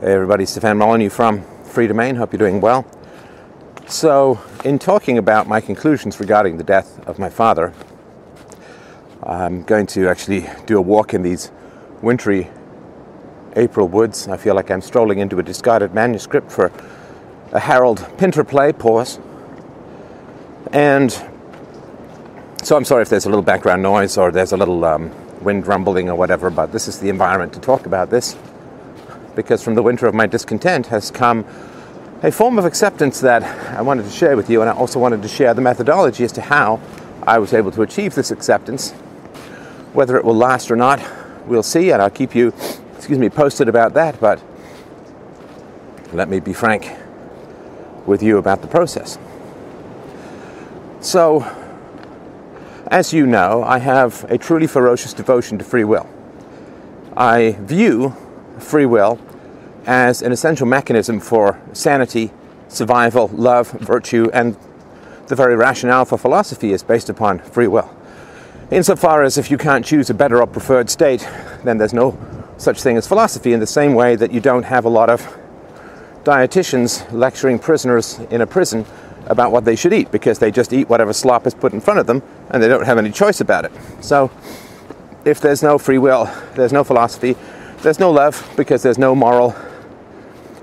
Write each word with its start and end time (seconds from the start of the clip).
Hey 0.00 0.12
everybody, 0.12 0.46
Stefan 0.46 0.78
Molyneux 0.78 1.08
from 1.08 1.40
Freedomain. 1.64 2.16
Hope 2.16 2.32
you're 2.32 2.38
doing 2.38 2.60
well. 2.60 2.86
So, 3.88 4.40
in 4.64 4.78
talking 4.78 5.18
about 5.18 5.48
my 5.48 5.60
conclusions 5.60 6.20
regarding 6.20 6.56
the 6.56 6.62
death 6.62 7.04
of 7.08 7.18
my 7.18 7.28
father, 7.28 7.74
I'm 9.24 9.64
going 9.64 9.88
to 9.88 10.08
actually 10.08 10.48
do 10.66 10.78
a 10.78 10.80
walk 10.80 11.14
in 11.14 11.22
these 11.22 11.50
wintry 12.00 12.48
April 13.56 13.88
woods. 13.88 14.28
I 14.28 14.36
feel 14.36 14.54
like 14.54 14.70
I'm 14.70 14.82
strolling 14.82 15.18
into 15.18 15.40
a 15.40 15.42
discarded 15.42 15.92
manuscript 15.92 16.52
for 16.52 16.70
a 17.50 17.58
Harold 17.58 18.08
Pinter 18.18 18.44
play, 18.44 18.72
Pause. 18.72 19.18
And 20.72 21.10
so 22.62 22.76
I'm 22.76 22.84
sorry 22.84 23.02
if 23.02 23.08
there's 23.08 23.26
a 23.26 23.30
little 23.30 23.42
background 23.42 23.82
noise 23.82 24.16
or 24.16 24.30
there's 24.30 24.52
a 24.52 24.56
little 24.56 24.84
um, 24.84 25.10
wind 25.42 25.66
rumbling 25.66 26.08
or 26.08 26.14
whatever, 26.14 26.50
but 26.50 26.70
this 26.70 26.86
is 26.86 27.00
the 27.00 27.08
environment 27.08 27.52
to 27.54 27.58
talk 27.58 27.84
about 27.84 28.10
this 28.10 28.36
because 29.38 29.62
from 29.62 29.76
the 29.76 29.82
winter 29.84 30.04
of 30.08 30.14
my 30.16 30.26
discontent 30.26 30.88
has 30.88 31.12
come 31.12 31.44
a 32.24 32.32
form 32.32 32.58
of 32.58 32.64
acceptance 32.64 33.20
that 33.20 33.44
I 33.78 33.80
wanted 33.82 34.02
to 34.02 34.10
share 34.10 34.36
with 34.36 34.50
you, 34.50 34.62
and 34.62 34.68
I 34.68 34.72
also 34.72 34.98
wanted 34.98 35.22
to 35.22 35.28
share 35.28 35.54
the 35.54 35.60
methodology 35.60 36.24
as 36.24 36.32
to 36.32 36.40
how 36.40 36.80
I 37.22 37.38
was 37.38 37.54
able 37.54 37.70
to 37.70 37.82
achieve 37.82 38.16
this 38.16 38.32
acceptance. 38.32 38.90
Whether 39.92 40.16
it 40.16 40.24
will 40.24 40.34
last 40.34 40.72
or 40.72 40.76
not, 40.76 41.00
we'll 41.46 41.62
see, 41.62 41.92
and 41.92 42.02
I'll 42.02 42.10
keep 42.10 42.34
you, 42.34 42.52
excuse 42.96 43.16
me, 43.16 43.28
posted 43.28 43.68
about 43.68 43.94
that. 43.94 44.20
But 44.20 44.42
let 46.12 46.28
me 46.28 46.40
be 46.40 46.52
frank 46.52 46.90
with 48.06 48.24
you 48.24 48.38
about 48.38 48.60
the 48.60 48.66
process. 48.66 49.20
So, 51.00 51.46
as 52.88 53.12
you 53.12 53.24
know, 53.24 53.62
I 53.62 53.78
have 53.78 54.24
a 54.28 54.36
truly 54.36 54.66
ferocious 54.66 55.14
devotion 55.14 55.58
to 55.58 55.64
free 55.64 55.84
will. 55.84 56.08
I 57.16 57.56
view 57.60 58.16
free 58.58 58.86
will 58.86 59.20
as 59.88 60.20
an 60.20 60.32
essential 60.32 60.66
mechanism 60.66 61.18
for 61.18 61.58
sanity, 61.72 62.30
survival, 62.68 63.28
love, 63.28 63.70
virtue, 63.70 64.30
and 64.34 64.54
the 65.28 65.34
very 65.34 65.56
rationale 65.56 66.04
for 66.04 66.18
philosophy 66.18 66.72
is 66.72 66.82
based 66.82 67.08
upon 67.08 67.38
free 67.38 67.66
will. 67.66 67.90
Insofar 68.70 69.22
as 69.22 69.38
if 69.38 69.50
you 69.50 69.56
can't 69.56 69.86
choose 69.86 70.10
a 70.10 70.14
better 70.14 70.42
or 70.42 70.46
preferred 70.46 70.90
state, 70.90 71.26
then 71.64 71.78
there's 71.78 71.94
no 71.94 72.18
such 72.58 72.82
thing 72.82 72.98
as 72.98 73.08
philosophy, 73.08 73.54
in 73.54 73.60
the 73.60 73.66
same 73.66 73.94
way 73.94 74.14
that 74.14 74.30
you 74.30 74.40
don't 74.40 74.64
have 74.64 74.84
a 74.84 74.88
lot 74.90 75.08
of 75.08 75.38
dietitians 76.22 77.10
lecturing 77.10 77.58
prisoners 77.58 78.18
in 78.30 78.42
a 78.42 78.46
prison 78.46 78.84
about 79.26 79.52
what 79.52 79.64
they 79.64 79.76
should 79.76 79.94
eat 79.94 80.10
because 80.10 80.38
they 80.38 80.50
just 80.50 80.74
eat 80.74 80.86
whatever 80.90 81.14
slop 81.14 81.46
is 81.46 81.54
put 81.54 81.72
in 81.72 81.80
front 81.80 81.98
of 81.98 82.06
them 82.06 82.22
and 82.50 82.62
they 82.62 82.68
don't 82.68 82.84
have 82.84 82.98
any 82.98 83.10
choice 83.10 83.40
about 83.40 83.64
it. 83.64 83.72
So, 84.02 84.30
if 85.24 85.40
there's 85.40 85.62
no 85.62 85.78
free 85.78 85.98
will, 85.98 86.30
there's 86.54 86.74
no 86.74 86.84
philosophy, 86.84 87.36
there's 87.78 87.98
no 87.98 88.10
love 88.10 88.52
because 88.54 88.82
there's 88.82 88.98
no 88.98 89.14
moral 89.14 89.56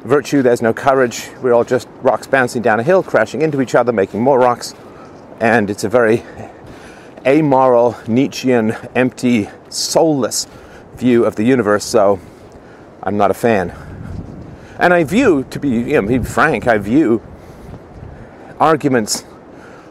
virtue, 0.06 0.44
there's 0.44 0.62
no 0.62 0.74
courage. 0.74 1.30
We're 1.42 1.54
all 1.54 1.64
just 1.64 1.88
rocks 2.02 2.28
bouncing 2.28 2.62
down 2.62 2.80
a 2.80 2.84
hill, 2.84 3.04
crashing 3.04 3.42
into 3.42 3.60
each 3.60 3.76
other, 3.76 3.92
making 3.92 4.22
more 4.22 4.40
rocks. 4.40 4.76
And 5.40 5.70
it's 5.70 5.84
a 5.84 5.90
very 5.90 6.24
amoral, 7.26 7.98
Nietzschean, 8.08 8.72
empty, 8.94 9.50
soulless 9.70 10.48
view 10.96 11.26
of 11.26 11.36
the 11.36 11.44
universe, 11.44 11.84
so 11.84 12.20
I'm 13.02 13.18
not 13.18 13.32
a 13.32 13.34
fan. 13.34 13.76
And 14.80 14.94
I 14.94 15.04
view, 15.04 15.44
to 15.50 15.60
be, 15.60 15.70
you 15.70 16.02
know, 16.02 16.08
be 16.08 16.20
frank, 16.20 16.68
I 16.68 16.78
view 16.78 17.22
arguments 18.60 19.26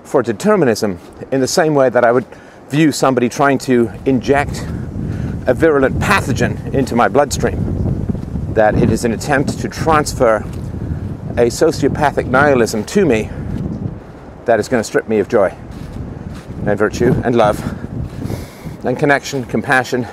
for 0.04 0.22
determinism 0.22 1.00
in 1.32 1.40
the 1.40 1.48
same 1.48 1.74
way 1.74 1.88
that 1.88 2.04
I 2.04 2.12
would 2.12 2.26
view 2.68 2.92
somebody 2.92 3.28
trying 3.28 3.58
to 3.58 3.90
inject 4.06 4.62
a 5.46 5.54
virulent 5.54 5.98
pathogen 5.98 6.72
into 6.72 6.94
my 6.94 7.08
bloodstream 7.08 7.83
that 8.54 8.76
it 8.76 8.90
is 8.90 9.04
an 9.04 9.12
attempt 9.12 9.58
to 9.58 9.68
transfer 9.68 10.36
a 11.36 11.50
sociopathic 11.50 12.26
nihilism 12.26 12.84
to 12.84 13.04
me 13.04 13.28
that 14.44 14.60
is 14.60 14.68
going 14.68 14.80
to 14.80 14.84
strip 14.84 15.08
me 15.08 15.18
of 15.18 15.28
joy 15.28 15.48
and 16.66 16.78
virtue 16.78 17.12
and 17.24 17.36
love 17.36 17.60
and 18.84 18.98
connection, 18.98 19.44
compassion, 19.44 20.06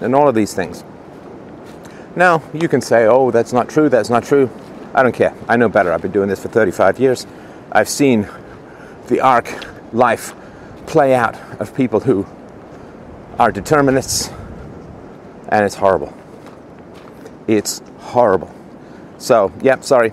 and 0.00 0.14
all 0.14 0.28
of 0.28 0.34
these 0.34 0.52
things. 0.52 0.84
Now, 2.14 2.42
you 2.52 2.68
can 2.68 2.80
say, 2.80 3.06
oh, 3.06 3.30
that's 3.30 3.52
not 3.52 3.68
true, 3.68 3.88
that's 3.88 4.10
not 4.10 4.24
true. 4.24 4.50
I 4.92 5.02
don't 5.02 5.14
care. 5.14 5.34
I 5.48 5.56
know 5.56 5.68
better. 5.68 5.92
I've 5.92 6.02
been 6.02 6.12
doing 6.12 6.28
this 6.28 6.42
for 6.42 6.48
35 6.48 6.98
years. 6.98 7.26
I've 7.70 7.88
seen 7.88 8.28
the 9.06 9.20
arc 9.20 9.48
life 9.94 10.34
play 10.86 11.14
out 11.14 11.36
of 11.60 11.74
people 11.74 12.00
who 12.00 12.26
are 13.38 13.52
determinists, 13.52 14.30
and 15.48 15.64
it's 15.64 15.76
horrible. 15.76 16.17
It's 17.48 17.82
horrible. 17.98 18.54
So, 19.18 19.52
yeah, 19.60 19.80
sorry. 19.80 20.12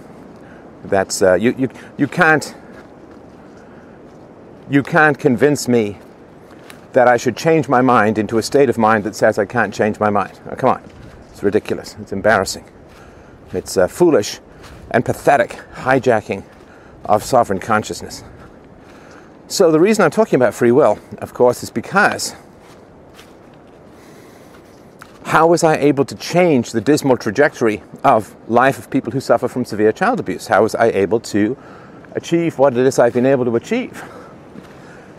That's 0.86 1.22
uh, 1.22 1.36
you, 1.36 1.54
you. 1.58 1.70
You 1.98 2.08
can't. 2.08 2.56
You 4.70 4.82
can't 4.82 5.20
convince 5.20 5.68
me 5.68 6.00
that 6.94 7.08
I 7.08 7.18
should 7.18 7.36
change 7.36 7.68
my 7.68 7.82
mind 7.82 8.18
into 8.18 8.38
a 8.38 8.42
state 8.42 8.70
of 8.70 8.78
mind 8.78 9.04
that 9.04 9.16
says 9.16 9.38
I 9.38 9.46
can't 9.46 9.74
change 9.74 10.00
my 10.00 10.10
mind. 10.10 10.40
Oh, 10.50 10.56
come 10.56 10.70
on, 10.70 10.84
it's 11.30 11.44
ridiculous. 11.44 11.96
It's 12.00 12.14
embarrassing. 12.14 12.66
It's 13.52 13.78
uh, 13.78 13.88
foolish 13.88 14.40
and 14.92 15.04
pathetic 15.04 15.60
hijacking 15.74 16.44
of 17.04 17.22
sovereign 17.22 17.60
consciousness. 17.60 18.24
So 19.48 19.72
the 19.72 19.80
reason 19.80 20.06
I'm 20.06 20.12
talking 20.12 20.38
about 20.38 20.54
free 20.54 20.72
will, 20.72 20.98
of 21.18 21.34
course, 21.34 21.64
is 21.64 21.70
because 21.70 22.34
how 25.36 25.48
was 25.48 25.66
I 25.66 25.76
able 25.76 26.06
to 26.06 26.16
change 26.16 26.72
the 26.72 26.80
dismal 26.80 27.18
trajectory 27.18 27.84
of 28.06 28.34
life 28.50 28.80
of 28.80 28.90
people 28.90 29.12
who 29.12 29.20
suffer 29.20 29.50
from 29.50 29.66
severe 29.66 29.92
child 29.92 30.22
abuse? 30.22 30.48
How 30.48 30.64
was 30.64 30.76
I 30.76 30.86
able 30.92 31.20
to 31.36 31.58
achieve 32.14 32.58
what 32.58 32.72
it 32.78 32.88
is 32.88 33.00
I've 33.00 33.12
been 33.12 33.26
able 33.26 33.44
to 33.44 33.58
achieve 33.58 34.02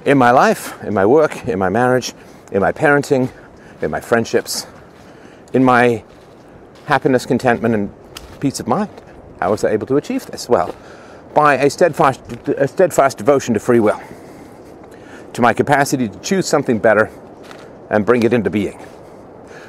in 0.06 0.16
my 0.16 0.30
life, 0.30 0.82
in 0.84 0.94
my 0.94 1.04
work, 1.04 1.46
in 1.46 1.58
my 1.58 1.68
marriage, 1.68 2.14
in 2.50 2.62
my 2.62 2.72
parenting, 2.72 3.30
in 3.82 3.90
my 3.90 4.00
friendships, 4.00 4.66
in 5.52 5.62
my 5.62 6.02
happiness, 6.86 7.26
contentment, 7.26 7.74
and 7.74 7.92
peace 8.40 8.58
of 8.58 8.66
mind? 8.66 8.88
How 9.38 9.50
was 9.50 9.64
I 9.64 9.72
able 9.72 9.86
to 9.88 9.98
achieve 9.98 10.24
this? 10.24 10.48
Well, 10.48 10.74
by 11.34 11.56
a 11.56 11.68
steadfast, 11.68 12.22
a 12.56 12.66
steadfast 12.66 13.18
devotion 13.18 13.52
to 13.52 13.60
free 13.60 13.80
will, 13.80 14.00
to 15.34 15.42
my 15.42 15.52
capacity 15.52 16.08
to 16.08 16.18
choose 16.20 16.48
something 16.48 16.78
better 16.78 17.10
and 17.90 18.06
bring 18.06 18.22
it 18.22 18.32
into 18.32 18.48
being. 18.48 18.80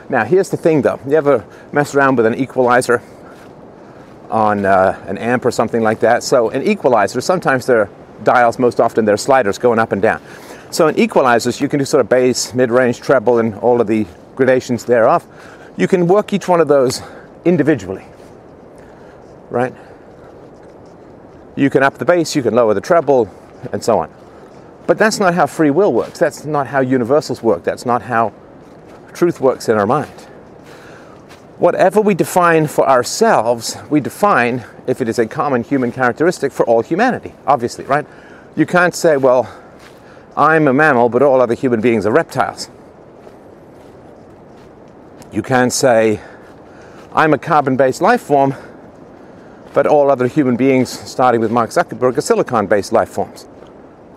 Now, 0.09 0.23
here's 0.23 0.49
the 0.49 0.57
thing 0.57 0.81
though. 0.81 0.99
You 1.07 1.15
ever 1.15 1.45
mess 1.71 1.93
around 1.93 2.15
with 2.15 2.25
an 2.25 2.35
equalizer 2.35 3.01
on 4.29 4.65
uh, 4.65 5.03
an 5.07 5.17
amp 5.17 5.45
or 5.45 5.51
something 5.51 5.81
like 5.81 5.99
that? 5.99 6.23
So, 6.23 6.49
an 6.49 6.63
equalizer, 6.63 7.19
sometimes 7.21 7.65
they're 7.65 7.89
dials, 8.23 8.57
most 8.57 8.79
often 8.79 9.05
they're 9.05 9.17
sliders 9.17 9.57
going 9.57 9.79
up 9.79 9.91
and 9.91 10.01
down. 10.01 10.21
So, 10.71 10.87
in 10.87 10.95
equalizers, 10.95 11.59
you 11.59 11.67
can 11.67 11.79
do 11.79 11.85
sort 11.85 12.01
of 12.01 12.09
bass, 12.09 12.53
mid 12.53 12.71
range, 12.71 12.99
treble, 12.99 13.39
and 13.39 13.55
all 13.55 13.81
of 13.81 13.87
the 13.87 14.05
gradations 14.35 14.85
thereof. 14.85 15.25
You 15.75 15.87
can 15.87 16.07
work 16.07 16.33
each 16.33 16.47
one 16.47 16.61
of 16.61 16.67
those 16.67 17.01
individually, 17.45 18.05
right? 19.49 19.73
You 21.55 21.69
can 21.69 21.83
up 21.83 21.97
the 21.97 22.05
bass, 22.05 22.35
you 22.35 22.43
can 22.43 22.53
lower 22.53 22.73
the 22.73 22.81
treble, 22.81 23.29
and 23.71 23.83
so 23.83 23.99
on. 23.99 24.13
But 24.85 24.97
that's 24.97 25.19
not 25.19 25.33
how 25.33 25.47
free 25.47 25.69
will 25.69 25.91
works. 25.91 26.19
That's 26.19 26.45
not 26.45 26.67
how 26.67 26.79
universals 26.79 27.43
work. 27.43 27.63
That's 27.63 27.85
not 27.85 28.03
how 28.03 28.31
truth 29.17 29.41
works 29.41 29.67
in 29.67 29.77
our 29.77 29.87
mind. 29.87 30.11
Whatever 31.57 31.99
we 32.01 32.13
define 32.13 32.67
for 32.67 32.87
ourselves, 32.87 33.75
we 33.89 33.99
define 33.99 34.63
if 34.85 35.01
it 35.01 35.09
is 35.09 35.17
a 35.17 35.25
common 35.25 35.63
human 35.63 35.91
characteristic 35.91 36.51
for 36.51 36.65
all 36.67 36.83
humanity, 36.83 37.33
obviously, 37.47 37.83
right? 37.85 38.05
You 38.55 38.67
can't 38.67 38.93
say, 38.93 39.17
well, 39.17 39.51
I'm 40.35 40.67
a 40.67 40.73
mammal, 40.73 41.09
but 41.09 41.23
all 41.23 41.41
other 41.41 41.55
human 41.55 41.81
beings 41.81 42.05
are 42.05 42.11
reptiles. 42.11 42.69
You 45.31 45.41
can't 45.41 45.73
say, 45.73 46.21
I'm 47.11 47.33
a 47.33 47.39
carbon 47.39 47.75
based 47.75 48.01
life 48.01 48.21
form, 48.21 48.53
but 49.73 49.87
all 49.87 50.11
other 50.11 50.27
human 50.27 50.55
beings, 50.55 50.89
starting 50.89 51.41
with 51.41 51.51
Mark 51.51 51.71
Zuckerberg, 51.71 52.17
are 52.17 52.21
silicon 52.21 52.67
based 52.67 52.91
life 52.91 53.09
forms. 53.09 53.47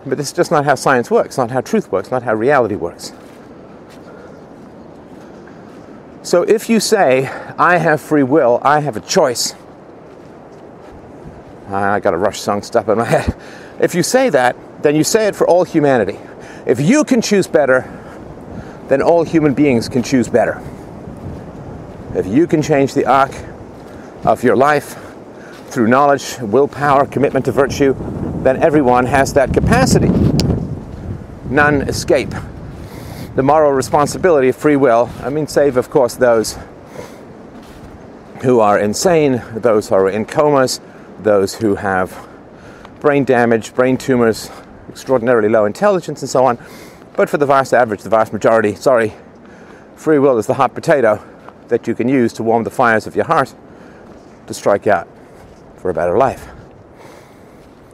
But 0.05 0.19
this 0.19 0.27
is 0.27 0.33
just 0.33 0.51
not 0.51 0.65
how 0.65 0.75
science 0.75 1.09
works, 1.09 1.37
not 1.37 1.49
how 1.49 1.61
truth 1.61 1.91
works, 1.91 2.11
not 2.11 2.21
how 2.21 2.35
reality 2.35 2.75
works. 2.75 3.13
So 6.23 6.43
if 6.43 6.69
you 6.69 6.79
say, 6.79 7.27
I 7.57 7.77
have 7.77 7.99
free 7.99 8.21
will, 8.21 8.59
I 8.61 8.81
have 8.81 8.95
a 8.95 8.99
choice, 8.99 9.55
I 11.67 11.99
got 11.99 12.13
a 12.13 12.17
Rush 12.17 12.39
song 12.39 12.61
stuck 12.61 12.87
in 12.87 12.97
my 12.99 13.05
head. 13.05 13.35
If 13.79 13.95
you 13.95 14.03
say 14.03 14.29
that, 14.29 14.55
then 14.83 14.95
you 14.95 15.03
say 15.03 15.27
it 15.27 15.35
for 15.35 15.47
all 15.47 15.63
humanity. 15.63 16.19
If 16.67 16.79
you 16.79 17.03
can 17.03 17.21
choose 17.21 17.47
better, 17.47 17.89
then 18.87 19.01
all 19.01 19.23
human 19.23 19.55
beings 19.55 19.89
can 19.89 20.03
choose 20.03 20.27
better. 20.27 20.61
If 22.13 22.27
you 22.27 22.45
can 22.45 22.61
change 22.61 22.93
the 22.93 23.05
arc 23.05 23.31
of 24.23 24.43
your 24.43 24.55
life 24.55 24.99
through 25.69 25.87
knowledge, 25.87 26.37
willpower, 26.39 27.07
commitment 27.07 27.45
to 27.45 27.51
virtue, 27.51 27.95
then 28.43 28.61
everyone 28.61 29.07
has 29.07 29.33
that 29.33 29.53
capacity. 29.53 30.09
None 31.49 31.81
escape 31.83 32.33
the 33.35 33.43
moral 33.43 33.71
responsibility 33.71 34.49
of 34.49 34.55
free 34.55 34.75
will. 34.75 35.09
I 35.21 35.29
mean, 35.29 35.47
save, 35.47 35.77
of 35.77 35.89
course, 35.89 36.15
those 36.15 36.57
who 38.41 38.59
are 38.59 38.77
insane, 38.77 39.41
those 39.55 39.89
who 39.89 39.95
are 39.95 40.09
in 40.09 40.25
comas, 40.25 40.81
those 41.19 41.55
who 41.55 41.75
have 41.75 42.27
brain 42.99 43.23
damage, 43.23 43.73
brain 43.73 43.97
tumors, 43.97 44.51
extraordinarily 44.89 45.47
low 45.47 45.65
intelligence, 45.65 46.21
and 46.21 46.29
so 46.29 46.45
on. 46.45 46.57
But 47.15 47.29
for 47.29 47.37
the 47.37 47.45
vast 47.45 47.73
average, 47.73 48.01
the 48.01 48.09
vast 48.09 48.33
majority, 48.33 48.75
sorry, 48.75 49.13
free 49.95 50.19
will 50.19 50.37
is 50.37 50.47
the 50.47 50.55
hot 50.55 50.73
potato 50.73 51.23
that 51.69 51.87
you 51.87 51.95
can 51.95 52.09
use 52.09 52.33
to 52.33 52.43
warm 52.43 52.63
the 52.63 52.69
fires 52.69 53.07
of 53.07 53.15
your 53.15 53.25
heart 53.25 53.53
to 54.47 54.53
strike 54.53 54.87
out 54.87 55.07
for 55.77 55.89
a 55.89 55.93
better 55.93 56.17
life. 56.17 56.49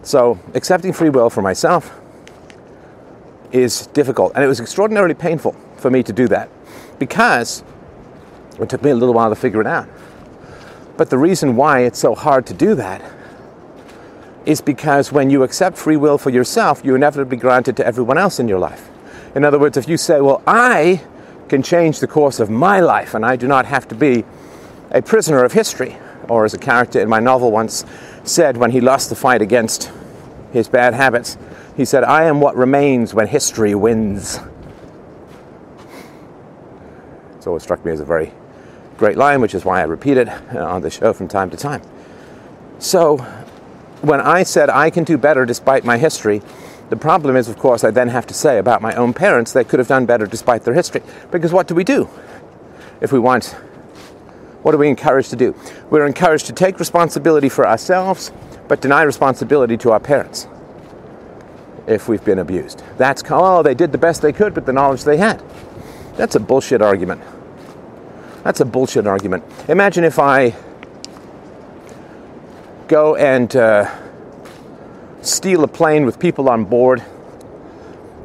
So, 0.01 0.39
accepting 0.55 0.93
free 0.93 1.09
will 1.09 1.29
for 1.29 1.41
myself 1.41 1.91
is 3.57 3.87
difficult, 3.87 4.33
and 4.35 4.43
it 4.43 4.47
was 4.47 4.59
extraordinarily 4.59 5.13
painful 5.13 5.55
for 5.77 5.89
me 5.89 6.03
to 6.03 6.13
do 6.13 6.27
that 6.27 6.49
because 6.99 7.63
it 8.59 8.69
took 8.69 8.83
me 8.83 8.89
a 8.89 8.95
little 8.95 9.13
while 9.13 9.29
to 9.29 9.35
figure 9.35 9.61
it 9.61 9.67
out. 9.67 9.87
But 10.97 11.09
the 11.09 11.17
reason 11.17 11.55
why 11.55 11.81
it's 11.81 11.99
so 11.99 12.15
hard 12.15 12.45
to 12.47 12.53
do 12.53 12.73
that 12.75 13.01
is 14.45 14.61
because 14.61 15.11
when 15.11 15.29
you 15.29 15.43
accept 15.43 15.77
free 15.77 15.97
will 15.97 16.17
for 16.17 16.29
yourself, 16.29 16.81
you 16.83 16.95
inevitably 16.95 17.37
grant 17.37 17.67
it 17.67 17.75
to 17.75 17.85
everyone 17.85 18.17
else 18.17 18.39
in 18.39 18.47
your 18.47 18.59
life. 18.59 18.89
In 19.35 19.43
other 19.43 19.59
words, 19.59 19.77
if 19.77 19.87
you 19.87 19.97
say, 19.97 20.21
Well, 20.21 20.41
I 20.47 21.03
can 21.49 21.61
change 21.61 21.99
the 21.99 22.07
course 22.07 22.39
of 22.39 22.49
my 22.49 22.79
life 22.79 23.13
and 23.13 23.25
I 23.25 23.35
do 23.35 23.47
not 23.47 23.65
have 23.65 23.87
to 23.89 23.95
be 23.95 24.25
a 24.91 25.01
prisoner 25.01 25.43
of 25.43 25.53
history, 25.53 25.97
or 26.29 26.45
as 26.45 26.53
a 26.53 26.57
character 26.57 26.99
in 26.99 27.09
my 27.09 27.19
novel 27.19 27.51
once 27.51 27.85
said 28.23 28.57
when 28.57 28.71
he 28.71 28.81
lost 28.81 29.09
the 29.09 29.15
fight 29.15 29.41
against 29.41 29.91
his 30.51 30.67
bad 30.67 30.93
habits, 30.93 31.37
he 31.77 31.85
said, 31.85 32.03
I 32.03 32.23
am 32.23 32.41
what 32.41 32.55
remains 32.55 33.13
when 33.13 33.27
history 33.27 33.75
wins. 33.75 34.39
It's 37.35 37.45
always 37.45 37.61
struck 37.61 37.85
me 37.85 37.91
as 37.91 37.99
a 37.99 38.05
very 38.05 38.33
great 38.97 39.15
line, 39.15 39.41
which 39.41 39.53
is 39.53 39.63
why 39.63 39.81
I 39.81 39.83
repeat 39.83 40.17
it 40.17 40.27
uh, 40.27 40.65
on 40.65 40.81
the 40.81 40.89
show 40.89 41.13
from 41.13 41.27
time 41.27 41.51
to 41.51 41.57
time. 41.57 41.83
So 42.79 43.17
when 44.01 44.19
I 44.19 44.41
said 44.41 44.71
I 44.71 44.89
can 44.89 45.03
do 45.03 45.19
better 45.19 45.45
despite 45.45 45.85
my 45.85 45.99
history, 45.99 46.41
the 46.89 46.95
problem 46.95 47.35
is, 47.35 47.47
of 47.47 47.59
course, 47.59 47.83
I 47.83 47.91
then 47.91 48.07
have 48.07 48.25
to 48.27 48.33
say 48.33 48.57
about 48.57 48.81
my 48.81 48.95
own 48.95 49.13
parents 49.13 49.53
they 49.53 49.63
could 49.63 49.77
have 49.77 49.87
done 49.87 50.07
better 50.07 50.25
despite 50.25 50.63
their 50.63 50.73
history. 50.73 51.03
Because 51.29 51.53
what 51.53 51.67
do 51.67 51.75
we 51.75 51.83
do 51.83 52.09
if 53.01 53.11
we 53.11 53.19
want? 53.19 53.55
What 54.63 54.73
are 54.73 54.79
we 54.79 54.87
encouraged 54.89 55.29
to 55.29 55.35
do? 55.35 55.53
We're 55.91 56.07
encouraged 56.07 56.47
to 56.47 56.53
take 56.53 56.79
responsibility 56.79 57.49
for 57.49 57.67
ourselves, 57.67 58.31
but 58.67 58.81
deny 58.81 59.03
responsibility 59.03 59.77
to 59.77 59.91
our 59.91 59.99
parents 59.99 60.47
if 61.87 62.07
we've 62.07 62.23
been 62.23 62.39
abused. 62.39 62.83
That's, 62.97 63.23
oh, 63.29 63.63
they 63.63 63.73
did 63.73 63.91
the 63.91 63.97
best 63.97 64.21
they 64.21 64.33
could 64.33 64.55
with 64.55 64.65
the 64.65 64.73
knowledge 64.73 65.03
they 65.03 65.17
had. 65.17 65.41
That's 66.15 66.35
a 66.35 66.39
bullshit 66.39 66.81
argument. 66.81 67.21
That's 68.43 68.59
a 68.59 68.65
bullshit 68.65 69.07
argument. 69.07 69.43
Imagine 69.67 70.03
if 70.03 70.19
I 70.19 70.55
go 72.87 73.15
and 73.15 73.53
uh, 73.55 73.89
steal 75.21 75.63
a 75.63 75.67
plane 75.67 76.05
with 76.05 76.19
people 76.19 76.49
on 76.49 76.65
board, 76.65 77.03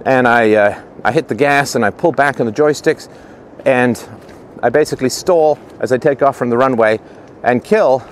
and 0.04 0.26
I, 0.26 0.54
uh, 0.54 0.82
I 1.04 1.12
hit 1.12 1.28
the 1.28 1.34
gas 1.34 1.74
and 1.74 1.84
I 1.84 1.90
pull 1.90 2.12
back 2.12 2.40
on 2.40 2.46
the 2.46 2.52
joysticks, 2.52 3.08
and 3.64 4.02
I 4.62 4.70
basically 4.70 5.08
stall 5.08 5.58
as 5.80 5.92
I 5.92 5.98
take 5.98 6.22
off 6.22 6.36
from 6.36 6.50
the 6.50 6.56
runway 6.56 7.00
and 7.42 7.62
kill 7.62 8.06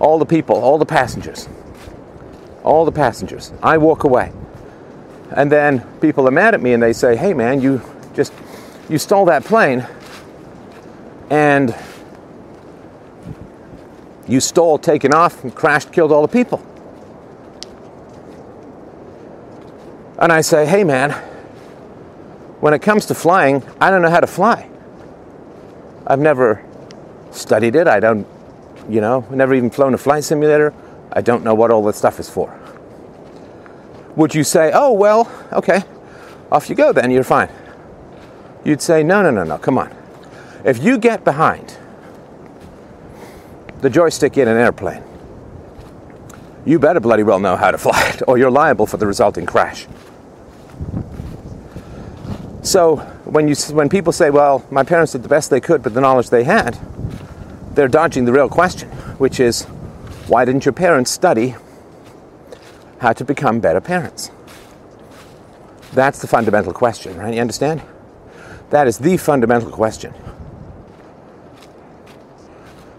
all 0.00 0.18
the 0.18 0.26
people, 0.26 0.56
all 0.56 0.78
the 0.78 0.86
passengers. 0.86 1.48
All 2.62 2.84
the 2.84 2.92
passengers. 2.92 3.52
I 3.62 3.78
walk 3.78 4.04
away. 4.04 4.32
And 5.32 5.50
then 5.50 5.80
people 6.00 6.26
are 6.28 6.30
mad 6.32 6.54
at 6.54 6.62
me 6.62 6.72
and 6.72 6.82
they 6.82 6.92
say, 6.92 7.16
hey 7.16 7.34
man, 7.34 7.60
you 7.60 7.82
just, 8.14 8.32
you 8.88 8.98
stole 8.98 9.24
that 9.26 9.44
plane 9.44 9.86
and 11.30 11.74
you 14.28 14.40
stole 14.40 14.78
taking 14.78 15.14
off 15.14 15.42
and 15.42 15.54
crashed, 15.54 15.92
killed 15.92 16.12
all 16.12 16.22
the 16.22 16.28
people. 16.28 16.64
And 20.18 20.32
I 20.32 20.40
say, 20.40 20.66
hey 20.66 20.84
man, 20.84 21.10
when 22.60 22.72
it 22.72 22.80
comes 22.80 23.06
to 23.06 23.14
flying, 23.14 23.62
I 23.80 23.90
don't 23.90 24.02
know 24.02 24.10
how 24.10 24.20
to 24.20 24.26
fly. 24.26 24.68
I've 26.06 26.20
never 26.20 26.64
studied 27.32 27.76
it. 27.76 27.86
I 27.86 28.00
don't, 28.00 28.26
you 28.88 29.00
know, 29.00 29.26
never 29.30 29.54
even 29.54 29.70
flown 29.70 29.92
a 29.94 29.98
flight 29.98 30.24
simulator. 30.24 30.72
I 31.12 31.20
don't 31.20 31.44
know 31.44 31.54
what 31.54 31.70
all 31.70 31.84
that 31.84 31.96
stuff 31.96 32.18
is 32.18 32.30
for. 32.30 32.58
Would 34.16 34.34
you 34.34 34.44
say, 34.44 34.70
oh, 34.74 34.92
well, 34.92 35.30
okay, 35.52 35.84
off 36.50 36.70
you 36.70 36.74
go 36.74 36.92
then, 36.92 37.10
you're 37.10 37.22
fine? 37.22 37.50
You'd 38.64 38.80
say, 38.82 39.02
no, 39.02 39.22
no, 39.22 39.30
no, 39.30 39.44
no, 39.44 39.58
come 39.58 39.78
on. 39.78 39.94
If 40.64 40.82
you 40.82 40.98
get 40.98 41.22
behind 41.22 41.76
the 43.82 43.90
joystick 43.90 44.38
in 44.38 44.48
an 44.48 44.56
airplane, 44.56 45.02
you 46.64 46.78
better 46.78 46.98
bloody 46.98 47.22
well 47.22 47.38
know 47.38 47.56
how 47.56 47.70
to 47.70 47.78
fly 47.78 48.10
it, 48.14 48.22
or 48.26 48.38
you're 48.38 48.50
liable 48.50 48.86
for 48.86 48.96
the 48.96 49.06
resulting 49.06 49.46
crash. 49.46 49.86
So 52.62 52.96
when 53.24 53.46
you 53.46 53.54
when 53.70 53.88
people 53.88 54.12
say, 54.12 54.30
"Well, 54.30 54.64
my 54.72 54.82
parents 54.82 55.12
did 55.12 55.22
the 55.22 55.28
best 55.28 55.50
they 55.50 55.60
could 55.60 55.84
with 55.84 55.94
the 55.94 56.00
knowledge 56.00 56.30
they 56.30 56.42
had," 56.42 56.76
they're 57.74 57.86
dodging 57.86 58.24
the 58.24 58.32
real 58.32 58.48
question, 58.48 58.88
which 59.18 59.38
is, 59.38 59.62
why 60.26 60.44
didn't 60.44 60.64
your 60.64 60.72
parents 60.72 61.12
study 61.12 61.54
how 63.00 63.12
to 63.12 63.24
become 63.24 63.60
better 63.60 63.80
parents? 63.80 64.30
That's 65.92 66.20
the 66.20 66.26
fundamental 66.26 66.72
question, 66.72 67.16
right? 67.16 67.34
You 67.34 67.40
understand? 67.40 67.82
That 68.70 68.86
is 68.86 68.98
the 68.98 69.16
fundamental 69.16 69.70
question. 69.70 70.12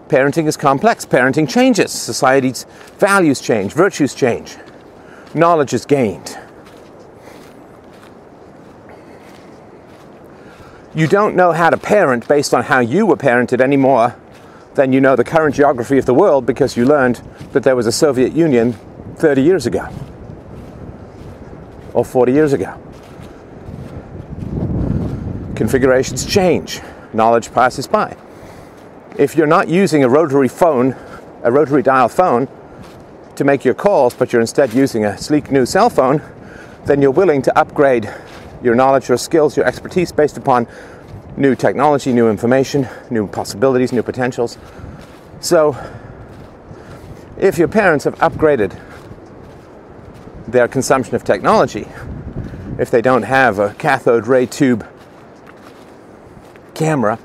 Parenting 0.08 0.46
is 0.46 0.56
complex. 0.56 1.04
Parenting 1.04 1.48
changes. 1.48 1.92
Society's 1.92 2.64
values 2.98 3.40
change, 3.40 3.74
virtues 3.74 4.14
change, 4.14 4.56
knowledge 5.34 5.74
is 5.74 5.84
gained. 5.84 6.38
You 10.94 11.06
don't 11.06 11.36
know 11.36 11.52
how 11.52 11.70
to 11.70 11.76
parent 11.76 12.26
based 12.26 12.54
on 12.54 12.64
how 12.64 12.80
you 12.80 13.06
were 13.06 13.16
parented 13.16 13.60
anymore 13.60 14.16
than 14.74 14.92
you 14.92 15.00
know 15.00 15.14
the 15.14 15.24
current 15.24 15.54
geography 15.54 15.98
of 15.98 16.06
the 16.06 16.14
world 16.14 16.46
because 16.46 16.76
you 16.76 16.86
learned 16.86 17.16
that 17.52 17.62
there 17.62 17.76
was 17.76 17.86
a 17.86 17.92
Soviet 17.92 18.32
Union 18.32 18.74
30 19.18 19.42
years 19.42 19.66
ago 19.66 19.88
or 21.92 22.04
40 22.04 22.32
years 22.32 22.52
ago. 22.52 22.80
Configurations 25.56 26.24
change, 26.24 26.80
knowledge 27.12 27.52
passes 27.52 27.86
by. 27.88 28.16
If 29.18 29.34
you're 29.36 29.48
not 29.48 29.68
using 29.68 30.04
a 30.04 30.08
rotary 30.08 30.46
phone, 30.46 30.94
a 31.42 31.50
rotary 31.50 31.82
dial 31.82 32.08
phone, 32.08 32.46
to 33.34 33.44
make 33.44 33.64
your 33.64 33.74
calls, 33.74 34.14
but 34.14 34.32
you're 34.32 34.40
instead 34.40 34.72
using 34.72 35.04
a 35.04 35.18
sleek 35.18 35.50
new 35.50 35.66
cell 35.66 35.90
phone, 35.90 36.22
then 36.86 37.02
you're 37.02 37.10
willing 37.10 37.42
to 37.42 37.58
upgrade 37.58 38.12
your 38.62 38.74
knowledge, 38.74 39.08
your 39.08 39.18
skills, 39.18 39.56
your 39.56 39.66
expertise 39.66 40.12
based 40.12 40.36
upon 40.36 40.66
new 41.36 41.54
technology, 41.54 42.12
new 42.12 42.28
information, 42.28 42.88
new 43.10 43.26
possibilities, 43.26 43.92
new 43.92 44.02
potentials. 44.02 44.58
So, 45.40 45.76
if 47.36 47.58
your 47.58 47.68
parents 47.68 48.04
have 48.04 48.16
upgraded 48.16 48.76
their 50.52 50.68
consumption 50.68 51.14
of 51.14 51.24
technology, 51.24 51.86
if 52.78 52.90
they 52.90 53.02
don't 53.02 53.22
have 53.22 53.58
a 53.58 53.74
cathode 53.74 54.26
ray 54.26 54.46
tube 54.46 54.86
camera 56.74 57.18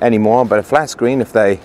anymore, 0.00 0.44
but 0.44 0.58
a 0.58 0.62
flat 0.62 0.90
screen, 0.90 1.20
if 1.20 1.32
they 1.32 1.60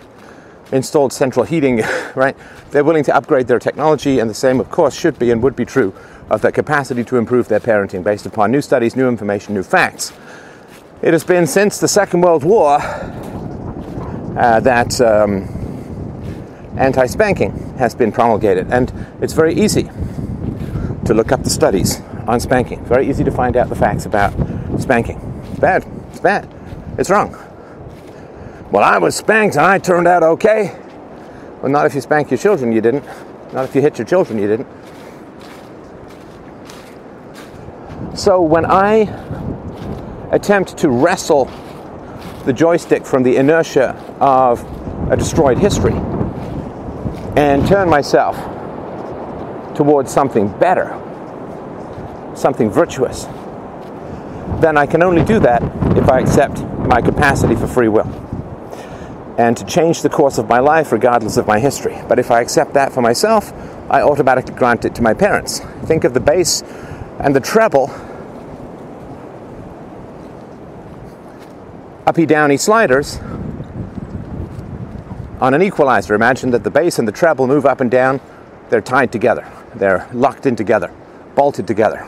installed 0.72 1.14
central 1.14 1.46
heating, 1.46 1.82
right, 2.16 2.36
they're 2.72 2.84
willing 2.84 3.04
to 3.04 3.16
upgrade 3.16 3.48
their 3.48 3.60
technology, 3.60 4.20
and 4.20 4.30
the 4.30 4.36
same, 4.36 4.60
of 4.60 4.70
course, 4.70 4.96
should 4.98 5.18
be 5.18 5.32
and 5.32 5.42
would 5.42 5.56
be 5.56 5.66
true 5.66 5.94
of 6.30 6.42
their 6.42 6.52
capacity 6.52 7.04
to 7.04 7.18
improve 7.18 7.48
their 7.48 7.60
parenting 7.60 8.04
based 8.04 8.26
upon 8.26 8.52
new 8.52 8.62
studies, 8.62 8.96
new 8.96 9.08
information, 9.08 9.54
new 9.54 9.64
facts. 9.64 10.12
It 11.02 11.14
has 11.14 11.24
been 11.24 11.48
since 11.48 11.80
the 11.80 11.88
Second 11.88 12.22
World 12.22 12.44
War 12.44 12.78
uh, 12.82 14.60
that 14.62 15.00
um, 15.02 15.44
anti 16.78 17.06
spanking 17.06 17.52
has 17.78 17.94
been 17.94 18.12
promulgated, 18.12 18.72
and 18.72 18.92
it's 19.22 19.34
very 19.34 19.54
easy 19.54 19.90
to 21.06 21.14
look 21.14 21.32
up 21.32 21.44
the 21.44 21.50
studies 21.50 22.02
on 22.28 22.40
spanking. 22.40 22.84
Very 22.86 23.10
easy 23.10 23.24
to 23.24 23.32
find 23.32 23.58
out 23.58 23.70
the 23.70 23.76
facts 23.76 24.06
about 24.06 24.32
spanking. 24.80 25.20
It's 25.52 25.60
bad. 25.60 25.86
It's 26.12 26.20
bad. 26.20 26.48
It's 26.98 27.10
wrong. 27.10 27.32
Well, 28.72 28.84
I 28.84 28.98
was 28.98 29.16
spanked 29.16 29.56
and 29.56 29.66
I 29.66 29.78
turned 29.78 30.08
out 30.08 30.24
okay. 30.24 30.78
Well, 31.62 31.72
not 31.72 31.86
if 31.86 31.96
you 31.96 32.02
spank 32.02 32.32
your 32.32 32.38
children, 32.38 32.72
you 32.72 32.82
didn't. 32.82 33.06
Not 33.54 33.66
if 33.66 33.76
you 33.76 33.82
hit 33.82 33.98
your 33.98 34.08
children, 34.08 34.40
you 34.40 34.48
didn't. 34.48 34.68
So 38.18 38.42
when 38.42 38.66
I 38.66 39.02
attempt 40.32 40.78
to 40.78 40.90
wrestle 40.90 41.46
the 42.46 42.54
joystick 42.54 43.06
from 43.06 43.24
the 43.24 43.38
inertia 43.38 43.92
of 44.20 44.64
a 45.12 45.16
destroyed 45.16 45.58
history 45.58 45.94
and 47.36 47.68
turn 47.68 47.90
myself 47.90 48.36
towards 49.76 50.12
something 50.12 50.48
better, 50.60 50.90
something 52.36 52.70
virtuous, 52.70 53.26
then 54.62 54.78
I 54.78 54.86
can 54.86 55.04
only 55.04 55.24
do 55.24 55.40
that 55.40 55.62
if 55.98 56.10
I 56.10 56.20
accept 56.20 56.62
my 56.88 57.02
capacity 57.02 57.56
for 57.56 57.68
free 57.68 57.88
will. 57.88 58.08
and 59.38 59.58
to 59.58 59.66
change 59.66 60.02
the 60.02 60.10
course 60.10 60.38
of 60.38 60.48
my 60.48 60.60
life 60.60 60.92
regardless 60.92 61.38
of 61.38 61.48
my 61.48 61.60
history. 61.60 62.00
But 62.08 62.20
if 62.20 62.30
I 62.30 62.42
accept 62.42 62.74
that 62.74 62.92
for 62.92 63.02
myself, 63.02 63.52
I 63.90 64.02
automatically 64.02 64.54
grant 64.54 64.86
it 64.86 64.96
to 64.96 65.02
my 65.02 65.14
parents. 65.14 65.60
Think 65.86 66.04
of 66.04 66.14
the 66.14 66.20
bass 66.20 66.62
and 67.20 67.36
the 67.36 67.40
treble 67.40 67.90
uppy 72.06 72.26
downy 72.26 72.58
sliders 72.58 73.18
on 75.40 75.54
an 75.54 75.62
equalizer. 75.62 76.14
Imagine 76.14 76.52
that 76.52 76.64
the 76.64 76.72
bass 76.72 77.00
and 77.00 77.08
the 77.08 77.12
treble 77.12 77.48
move 77.48 77.66
up 77.66 77.82
and 77.82 77.90
down, 77.90 78.22
they're 78.70 78.82
tied 78.82 79.12
together, 79.12 79.48
they're 79.76 80.08
locked 80.14 80.46
in 80.46 80.56
together, 80.56 80.92
bolted 81.36 81.68
together. 81.68 82.08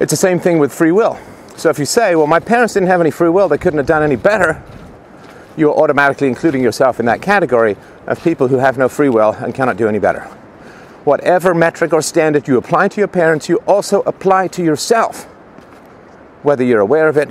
It's 0.00 0.10
the 0.10 0.16
same 0.16 0.38
thing 0.38 0.58
with 0.58 0.72
free 0.72 0.92
will. 0.92 1.18
So 1.56 1.70
if 1.70 1.78
you 1.78 1.86
say, 1.86 2.14
well, 2.16 2.26
my 2.26 2.40
parents 2.40 2.74
didn't 2.74 2.88
have 2.88 3.00
any 3.00 3.10
free 3.10 3.30
will, 3.30 3.48
they 3.48 3.58
couldn't 3.58 3.78
have 3.78 3.86
done 3.86 4.02
any 4.02 4.16
better, 4.16 4.62
you're 5.56 5.74
automatically 5.74 6.28
including 6.28 6.62
yourself 6.62 7.00
in 7.00 7.06
that 7.06 7.22
category 7.22 7.76
of 8.06 8.22
people 8.22 8.48
who 8.48 8.58
have 8.58 8.76
no 8.76 8.88
free 8.88 9.08
will 9.08 9.32
and 9.32 9.54
cannot 9.54 9.76
do 9.76 9.88
any 9.88 9.98
better. 9.98 10.20
Whatever 11.04 11.54
metric 11.54 11.92
or 11.92 12.02
standard 12.02 12.46
you 12.46 12.58
apply 12.58 12.88
to 12.88 13.00
your 13.00 13.08
parents, 13.08 13.48
you 13.48 13.56
also 13.66 14.02
apply 14.02 14.48
to 14.48 14.62
yourself, 14.62 15.24
whether 16.42 16.62
you're 16.62 16.80
aware 16.80 17.08
of 17.08 17.16
it, 17.16 17.30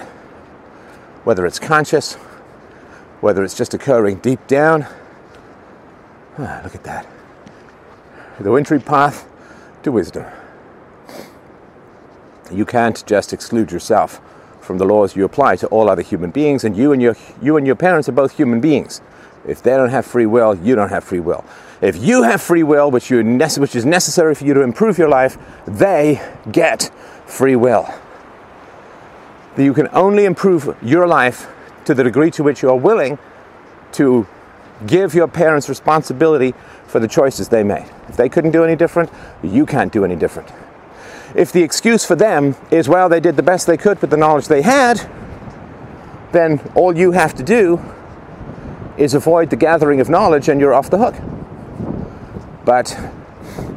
whether 1.23 1.45
it's 1.45 1.59
conscious, 1.59 2.13
whether 3.21 3.43
it's 3.43 3.55
just 3.55 3.73
occurring 3.73 4.17
deep 4.17 4.45
down. 4.47 4.87
Ah, 6.37 6.61
look 6.63 6.75
at 6.75 6.83
that. 6.83 7.05
The 8.39 8.51
wintry 8.51 8.79
path 8.79 9.27
to 9.83 9.91
wisdom. 9.91 10.25
You 12.51 12.65
can't 12.65 13.05
just 13.05 13.31
exclude 13.33 13.71
yourself 13.71 14.19
from 14.59 14.77
the 14.77 14.85
laws 14.85 15.15
you 15.15 15.23
apply 15.23 15.55
to 15.57 15.67
all 15.67 15.89
other 15.89 16.01
human 16.01 16.31
beings, 16.31 16.63
and 16.63 16.75
you 16.75 16.91
and 16.91 17.01
your, 17.01 17.15
you 17.41 17.55
and 17.55 17.65
your 17.65 17.75
parents 17.75 18.09
are 18.09 18.13
both 18.13 18.35
human 18.35 18.59
beings. 18.59 19.01
If 19.47 19.61
they 19.61 19.71
don't 19.71 19.89
have 19.89 20.05
free 20.05 20.25
will, 20.25 20.55
you 20.55 20.75
don't 20.75 20.89
have 20.89 21.03
free 21.03 21.19
will. 21.19 21.45
If 21.81 21.97
you 21.97 22.23
have 22.23 22.41
free 22.41 22.63
will, 22.63 22.89
which, 22.89 23.09
you, 23.09 23.23
which 23.23 23.75
is 23.75 23.85
necessary 23.85 24.33
for 24.33 24.43
you 24.43 24.53
to 24.53 24.61
improve 24.61 24.97
your 24.97 25.09
life, 25.09 25.37
they 25.67 26.21
get 26.51 26.91
free 27.25 27.55
will. 27.55 27.87
You 29.55 29.73
can 29.73 29.87
only 29.93 30.25
improve 30.25 30.75
your 30.81 31.07
life 31.07 31.47
to 31.85 31.93
the 31.93 32.03
degree 32.03 32.31
to 32.31 32.43
which 32.43 32.61
you 32.61 32.69
are 32.69 32.75
willing 32.75 33.17
to 33.93 34.27
give 34.85 35.13
your 35.13 35.27
parents 35.27 35.69
responsibility 35.69 36.53
for 36.95 37.01
the 37.01 37.07
choices 37.09 37.49
they 37.49 37.61
made. 37.61 37.85
If 38.07 38.15
they 38.15 38.29
couldn't 38.29 38.51
do 38.51 38.63
any 38.63 38.77
different, 38.77 39.11
you 39.43 39.65
can't 39.65 39.91
do 39.91 40.05
any 40.05 40.15
different. 40.15 40.49
If 41.35 41.51
the 41.51 41.61
excuse 41.61 42.05
for 42.05 42.15
them 42.15 42.55
is, 42.71 42.87
well, 42.87 43.09
they 43.09 43.19
did 43.19 43.35
the 43.35 43.43
best 43.43 43.67
they 43.67 43.75
could 43.75 43.99
with 43.99 44.11
the 44.11 44.15
knowledge 44.15 44.47
they 44.47 44.61
had, 44.61 45.05
then 46.31 46.61
all 46.73 46.97
you 46.97 47.11
have 47.11 47.33
to 47.33 47.43
do 47.43 47.81
is 48.97 49.13
avoid 49.13 49.49
the 49.49 49.57
gathering 49.57 49.99
of 49.99 50.07
knowledge 50.07 50.47
and 50.47 50.61
you're 50.61 50.73
off 50.73 50.89
the 50.89 50.97
hook. 50.97 51.15
But 52.63 52.97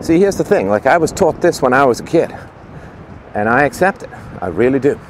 see, 0.00 0.20
here's 0.20 0.36
the 0.36 0.44
thing 0.44 0.68
like, 0.68 0.86
I 0.86 0.96
was 0.96 1.10
taught 1.10 1.40
this 1.40 1.60
when 1.60 1.72
I 1.72 1.84
was 1.86 1.98
a 1.98 2.04
kid, 2.04 2.32
and 3.34 3.48
I 3.48 3.64
accept 3.64 4.04
it. 4.04 4.10
I 4.40 4.46
really 4.46 4.78
do. 4.78 4.94
Do 4.94 5.00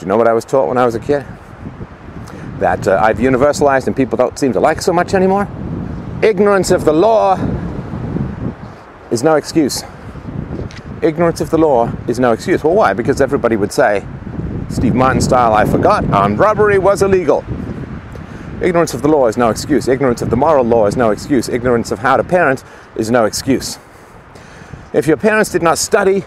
you 0.00 0.06
know 0.06 0.16
what 0.16 0.26
I 0.26 0.32
was 0.32 0.46
taught 0.46 0.68
when 0.68 0.78
I 0.78 0.86
was 0.86 0.94
a 0.94 1.00
kid? 1.00 1.26
That 2.60 2.88
uh, 2.88 2.98
I've 2.98 3.18
universalized 3.18 3.88
and 3.88 3.94
people 3.94 4.16
don't 4.16 4.38
seem 4.38 4.54
to 4.54 4.60
like 4.60 4.80
so 4.80 4.94
much 4.94 5.12
anymore? 5.12 5.46
Ignorance 6.22 6.70
of 6.70 6.84
the 6.84 6.92
law 6.92 7.36
is 9.10 9.22
no 9.22 9.36
excuse 9.36 9.82
ignorance 11.02 11.40
of 11.40 11.50
the 11.50 11.58
law 11.58 11.92
is 12.06 12.18
no 12.18 12.32
excuse. 12.32 12.62
Well, 12.62 12.74
why? 12.74 12.92
Because 12.94 13.20
everybody 13.20 13.56
would 13.56 13.72
say, 13.72 14.06
Steve 14.68 14.94
Martin 14.94 15.20
style, 15.20 15.52
I 15.52 15.64
forgot, 15.64 16.08
armed 16.10 16.38
robbery 16.38 16.78
was 16.78 17.02
illegal. 17.02 17.44
Ignorance 18.62 18.94
of 18.94 19.02
the 19.02 19.08
law 19.08 19.26
is 19.26 19.36
no 19.36 19.50
excuse. 19.50 19.88
Ignorance 19.88 20.22
of 20.22 20.30
the 20.30 20.36
moral 20.36 20.64
law 20.64 20.86
is 20.86 20.96
no 20.96 21.10
excuse. 21.10 21.48
Ignorance 21.48 21.90
of 21.90 21.98
how 21.98 22.16
to 22.16 22.24
parent 22.24 22.62
is 22.94 23.10
no 23.10 23.24
excuse. 23.24 23.78
If 24.92 25.06
your 25.06 25.16
parents 25.16 25.50
did 25.50 25.62
not 25.62 25.78
study 25.78 26.24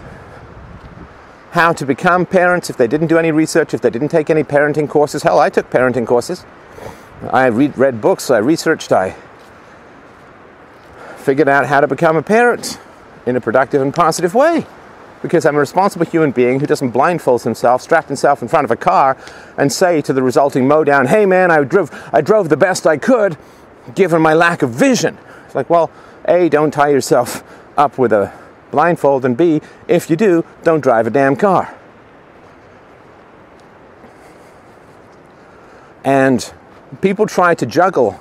how 1.52 1.72
to 1.72 1.86
become 1.86 2.26
parents, 2.26 2.68
if 2.68 2.76
they 2.76 2.86
didn't 2.86 3.06
do 3.06 3.16
any 3.16 3.32
research, 3.32 3.72
if 3.72 3.80
they 3.80 3.88
didn't 3.88 4.10
take 4.10 4.28
any 4.28 4.44
parenting 4.44 4.88
courses, 4.88 5.22
hell, 5.22 5.38
I 5.38 5.48
took 5.48 5.70
parenting 5.70 6.06
courses. 6.06 6.44
I 7.30 7.46
read, 7.46 7.78
read 7.78 8.02
books, 8.02 8.30
I 8.30 8.38
researched, 8.38 8.92
I 8.92 9.16
figured 11.26 11.48
out 11.48 11.66
how 11.66 11.80
to 11.80 11.88
become 11.88 12.16
a 12.16 12.22
parent 12.22 12.78
in 13.26 13.34
a 13.34 13.40
productive 13.40 13.82
and 13.82 13.92
positive 13.92 14.32
way. 14.32 14.64
Because 15.22 15.44
I'm 15.44 15.56
a 15.56 15.58
responsible 15.58 16.06
human 16.06 16.30
being 16.30 16.60
who 16.60 16.66
doesn't 16.66 16.90
blindfold 16.90 17.42
himself, 17.42 17.82
strap 17.82 18.06
himself 18.06 18.42
in 18.42 18.48
front 18.48 18.64
of 18.64 18.70
a 18.70 18.76
car, 18.76 19.16
and 19.58 19.72
say 19.72 20.00
to 20.02 20.12
the 20.12 20.22
resulting 20.22 20.68
mow 20.68 20.84
down, 20.84 21.06
hey 21.06 21.26
man, 21.26 21.50
I 21.50 21.64
drove, 21.64 21.90
I 22.12 22.20
drove 22.20 22.48
the 22.48 22.56
best 22.56 22.86
I 22.86 22.96
could 22.96 23.36
given 23.96 24.22
my 24.22 24.34
lack 24.34 24.62
of 24.62 24.70
vision. 24.70 25.18
It's 25.46 25.56
like, 25.56 25.68
well, 25.68 25.90
A, 26.26 26.48
don't 26.48 26.70
tie 26.70 26.90
yourself 26.90 27.42
up 27.76 27.98
with 27.98 28.12
a 28.12 28.32
blindfold, 28.70 29.24
and 29.24 29.36
B, 29.36 29.60
if 29.88 30.08
you 30.08 30.14
do, 30.14 30.44
don't 30.62 30.80
drive 30.80 31.08
a 31.08 31.10
damn 31.10 31.34
car. 31.34 31.74
And 36.04 36.52
people 37.00 37.26
try 37.26 37.56
to 37.56 37.66
juggle 37.66 38.20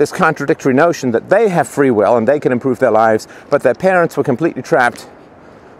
this 0.00 0.10
contradictory 0.10 0.72
notion 0.72 1.10
that 1.10 1.28
they 1.28 1.50
have 1.50 1.68
free 1.68 1.90
will 1.90 2.16
and 2.16 2.26
they 2.26 2.40
can 2.40 2.52
improve 2.52 2.78
their 2.78 2.90
lives, 2.90 3.28
but 3.50 3.62
their 3.62 3.74
parents 3.74 4.16
were 4.16 4.22
completely 4.22 4.62
trapped 4.62 5.06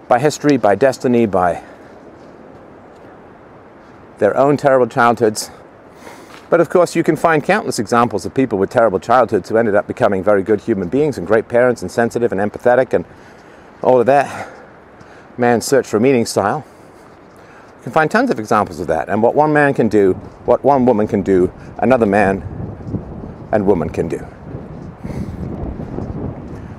by 0.09 0.19
history, 0.19 0.59
by 0.59 0.75
destiny, 0.75 1.25
by 1.25 1.65
their 4.19 4.37
own 4.37 4.59
terrible 4.59 4.87
childhoods. 4.87 5.51
But 6.51 6.61
of 6.61 6.69
course, 6.69 6.95
you 6.95 7.03
can 7.03 7.17
find 7.17 7.43
countless 7.43 7.79
examples 7.79 8.27
of 8.27 8.35
people 8.35 8.59
with 8.59 8.69
terrible 8.69 9.01
childhoods 9.01 9.49
who 9.49 9.57
ended 9.57 9.75
up 9.75 9.87
becoming 9.87 10.23
very 10.23 10.43
good 10.43 10.61
human 10.61 10.91
beings 10.91 11.17
and 11.17 11.27
great 11.27 11.49
parents 11.49 11.81
and 11.81 11.91
sensitive 11.91 12.31
and 12.31 12.43
empathetic 12.43 12.93
and 12.93 13.07
all 13.83 14.01
of 14.01 14.05
that 14.05 14.51
man's 15.39 15.65
search 15.65 15.87
for 15.87 15.99
meaning 15.99 16.27
style. 16.27 16.67
You 17.79 17.85
can 17.85 17.93
find 17.93 18.11
tons 18.11 18.31
of 18.31 18.39
examples 18.39 18.81
of 18.81 18.87
that. 18.89 19.09
And 19.09 19.23
what 19.23 19.35
one 19.35 19.55
man 19.55 19.73
can 19.73 19.89
do, 19.89 20.13
what 20.45 20.63
one 20.63 20.85
woman 20.85 21.09
can 21.09 21.23
do, 21.23 21.51
another 21.79 22.05
man 22.05 22.60
and 23.53 23.67
woman 23.67 23.91
can 23.91 24.09
do. 24.09 24.27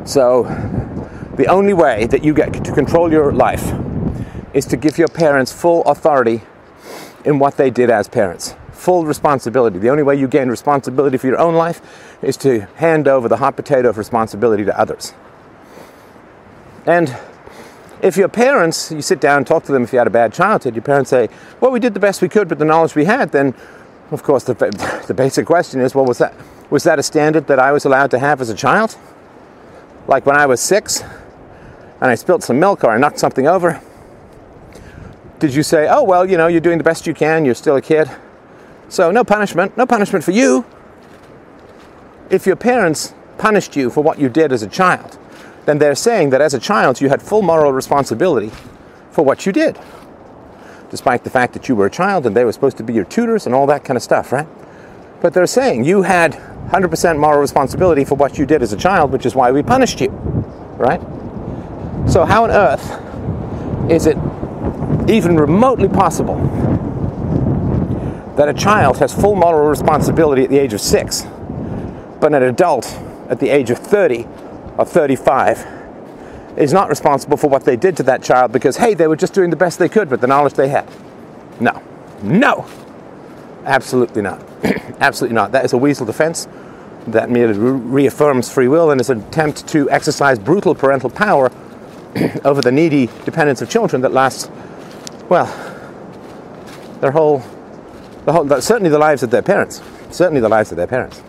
So, 0.05 0.43
the 1.35 1.47
only 1.47 1.73
way 1.73 2.07
that 2.07 2.23
you 2.23 2.33
get 2.33 2.53
to 2.53 2.71
control 2.73 3.11
your 3.11 3.31
life 3.31 3.73
is 4.53 4.65
to 4.67 4.77
give 4.77 4.97
your 4.97 5.07
parents 5.07 5.51
full 5.51 5.83
authority 5.83 6.41
in 7.23 7.39
what 7.39 7.57
they 7.57 7.69
did 7.69 7.89
as 7.89 8.07
parents. 8.07 8.55
Full 8.71 9.05
responsibility. 9.05 9.79
The 9.79 9.89
only 9.89 10.03
way 10.03 10.15
you 10.15 10.27
gain 10.27 10.49
responsibility 10.49 11.17
for 11.17 11.27
your 11.27 11.39
own 11.39 11.55
life 11.55 11.81
is 12.21 12.35
to 12.37 12.61
hand 12.75 13.07
over 13.07 13.29
the 13.29 13.37
hot 13.37 13.55
potato 13.55 13.89
of 13.89 13.97
responsibility 13.97 14.65
to 14.65 14.79
others. 14.79 15.13
And 16.85 17.15
if 18.01 18.17
your 18.17 18.27
parents, 18.27 18.91
you 18.91 19.01
sit 19.01 19.21
down 19.21 19.37
and 19.37 19.47
talk 19.47 19.63
to 19.65 19.71
them 19.71 19.83
if 19.83 19.93
you 19.93 19.99
had 19.99 20.07
a 20.07 20.11
bad 20.11 20.33
childhood, 20.33 20.75
your 20.75 20.81
parents 20.81 21.11
say, 21.11 21.29
Well, 21.59 21.71
we 21.71 21.79
did 21.79 21.93
the 21.93 21.99
best 21.99 22.21
we 22.21 22.29
could 22.29 22.49
with 22.49 22.59
the 22.59 22.65
knowledge 22.65 22.95
we 22.95 23.05
had, 23.05 23.31
then 23.31 23.53
of 24.09 24.23
course 24.23 24.43
the, 24.43 24.53
the 25.07 25.13
basic 25.13 25.45
question 25.45 25.79
is, 25.79 25.93
Well, 25.93 26.05
was 26.05 26.17
that, 26.17 26.33
was 26.71 26.83
that 26.85 26.97
a 26.97 27.03
standard 27.03 27.45
that 27.47 27.59
I 27.59 27.71
was 27.71 27.85
allowed 27.85 28.09
to 28.11 28.19
have 28.19 28.41
as 28.41 28.49
a 28.49 28.55
child? 28.55 28.97
Like 30.07 30.25
when 30.25 30.37
I 30.37 30.47
was 30.47 30.59
six 30.59 31.01
and 31.01 32.09
I 32.09 32.15
spilled 32.15 32.43
some 32.43 32.59
milk 32.59 32.83
or 32.83 32.89
I 32.89 32.97
knocked 32.97 33.19
something 33.19 33.47
over? 33.47 33.79
Did 35.37 35.53
you 35.53 35.63
say, 35.63 35.87
oh, 35.89 36.03
well, 36.03 36.27
you 36.27 36.37
know, 36.37 36.47
you're 36.47 36.61
doing 36.61 36.77
the 36.77 36.83
best 36.83 37.05
you 37.05 37.13
can, 37.13 37.45
you're 37.45 37.55
still 37.55 37.75
a 37.75 37.81
kid? 37.81 38.09
So 38.89 39.11
no 39.11 39.23
punishment, 39.23 39.75
no 39.77 39.85
punishment 39.85 40.23
for 40.23 40.31
you. 40.31 40.65
If 42.29 42.45
your 42.45 42.55
parents 42.55 43.13
punished 43.37 43.75
you 43.75 43.89
for 43.89 44.01
what 44.01 44.17
you 44.17 44.29
did 44.29 44.53
as 44.53 44.63
a 44.63 44.67
child, 44.67 45.17
then 45.65 45.77
they're 45.77 45.95
saying 45.95 46.29
that 46.29 46.41
as 46.41 46.53
a 46.53 46.59
child 46.59 47.01
you 47.01 47.09
had 47.09 47.21
full 47.21 47.41
moral 47.41 47.73
responsibility 47.73 48.51
for 49.11 49.23
what 49.25 49.45
you 49.45 49.51
did, 49.51 49.77
despite 50.89 51.25
the 51.25 51.29
fact 51.29 51.53
that 51.53 51.67
you 51.67 51.75
were 51.75 51.87
a 51.87 51.91
child 51.91 52.25
and 52.25 52.35
they 52.35 52.45
were 52.45 52.51
supposed 52.53 52.77
to 52.77 52.83
be 52.83 52.93
your 52.93 53.05
tutors 53.05 53.45
and 53.45 53.53
all 53.53 53.67
that 53.67 53.83
kind 53.83 53.97
of 53.97 54.03
stuff, 54.03 54.31
right? 54.31 54.47
But 55.21 55.33
they're 55.33 55.47
saying 55.47 55.85
you 55.85 56.01
had 56.01 56.33
100% 56.33 57.19
moral 57.19 57.39
responsibility 57.39 58.03
for 58.03 58.15
what 58.15 58.37
you 58.37 58.45
did 58.45 58.61
as 58.61 58.73
a 58.73 58.77
child, 58.77 59.11
which 59.11 59.25
is 59.25 59.35
why 59.35 59.51
we 59.51 59.61
punished 59.61 60.01
you, 60.01 60.09
right? 60.77 61.01
So, 62.09 62.25
how 62.25 62.43
on 62.43 62.51
earth 62.51 63.91
is 63.91 64.07
it 64.07 64.17
even 65.09 65.37
remotely 65.37 65.87
possible 65.87 66.37
that 68.37 68.49
a 68.49 68.53
child 68.53 68.97
has 68.97 69.13
full 69.13 69.35
moral 69.35 69.69
responsibility 69.69 70.43
at 70.43 70.49
the 70.49 70.57
age 70.57 70.73
of 70.73 70.81
six, 70.81 71.27
but 72.19 72.33
an 72.33 72.43
adult 72.43 72.85
at 73.29 73.39
the 73.39 73.49
age 73.49 73.69
of 73.69 73.77
30 73.77 74.25
or 74.77 74.85
35 74.85 75.67
is 76.57 76.73
not 76.73 76.89
responsible 76.89 77.37
for 77.37 77.49
what 77.49 77.63
they 77.63 77.75
did 77.75 77.95
to 77.97 78.03
that 78.03 78.23
child 78.23 78.51
because, 78.51 78.77
hey, 78.77 78.93
they 78.93 79.07
were 79.07 79.15
just 79.15 79.33
doing 79.33 79.49
the 79.49 79.55
best 79.55 79.77
they 79.77 79.89
could 79.89 80.09
with 80.09 80.21
the 80.21 80.27
knowledge 80.27 80.53
they 80.53 80.69
had? 80.69 80.89
No. 81.59 81.81
No! 82.23 82.65
Absolutely 83.65 84.21
not. 84.21 84.43
Absolutely 84.99 85.35
not. 85.35 85.51
That 85.51 85.65
is 85.65 85.73
a 85.73 85.77
weasel 85.77 86.05
defense 86.05 86.47
that 87.07 87.29
merely 87.29 87.57
reaffirms 87.57 88.51
free 88.51 88.67
will 88.67 88.91
and 88.91 89.01
is 89.01 89.09
an 89.09 89.21
attempt 89.21 89.67
to 89.69 89.89
exercise 89.89 90.37
brutal 90.37 90.75
parental 90.75 91.09
power 91.09 91.51
over 92.45 92.61
the 92.61 92.71
needy 92.71 93.07
dependence 93.25 93.61
of 93.61 93.69
children 93.69 94.01
that 94.03 94.11
lasts, 94.11 94.49
well, 95.29 95.45
their 96.99 97.11
whole, 97.11 97.43
the 98.25 98.31
whole 98.31 98.61
certainly 98.61 98.89
the 98.89 98.99
lives 98.99 99.23
of 99.23 99.31
their 99.31 99.41
parents. 99.41 99.81
certainly 100.11 100.41
the 100.41 100.49
lives 100.49 100.71
of 100.71 100.77
their 100.77 100.87
parents. 100.87 101.21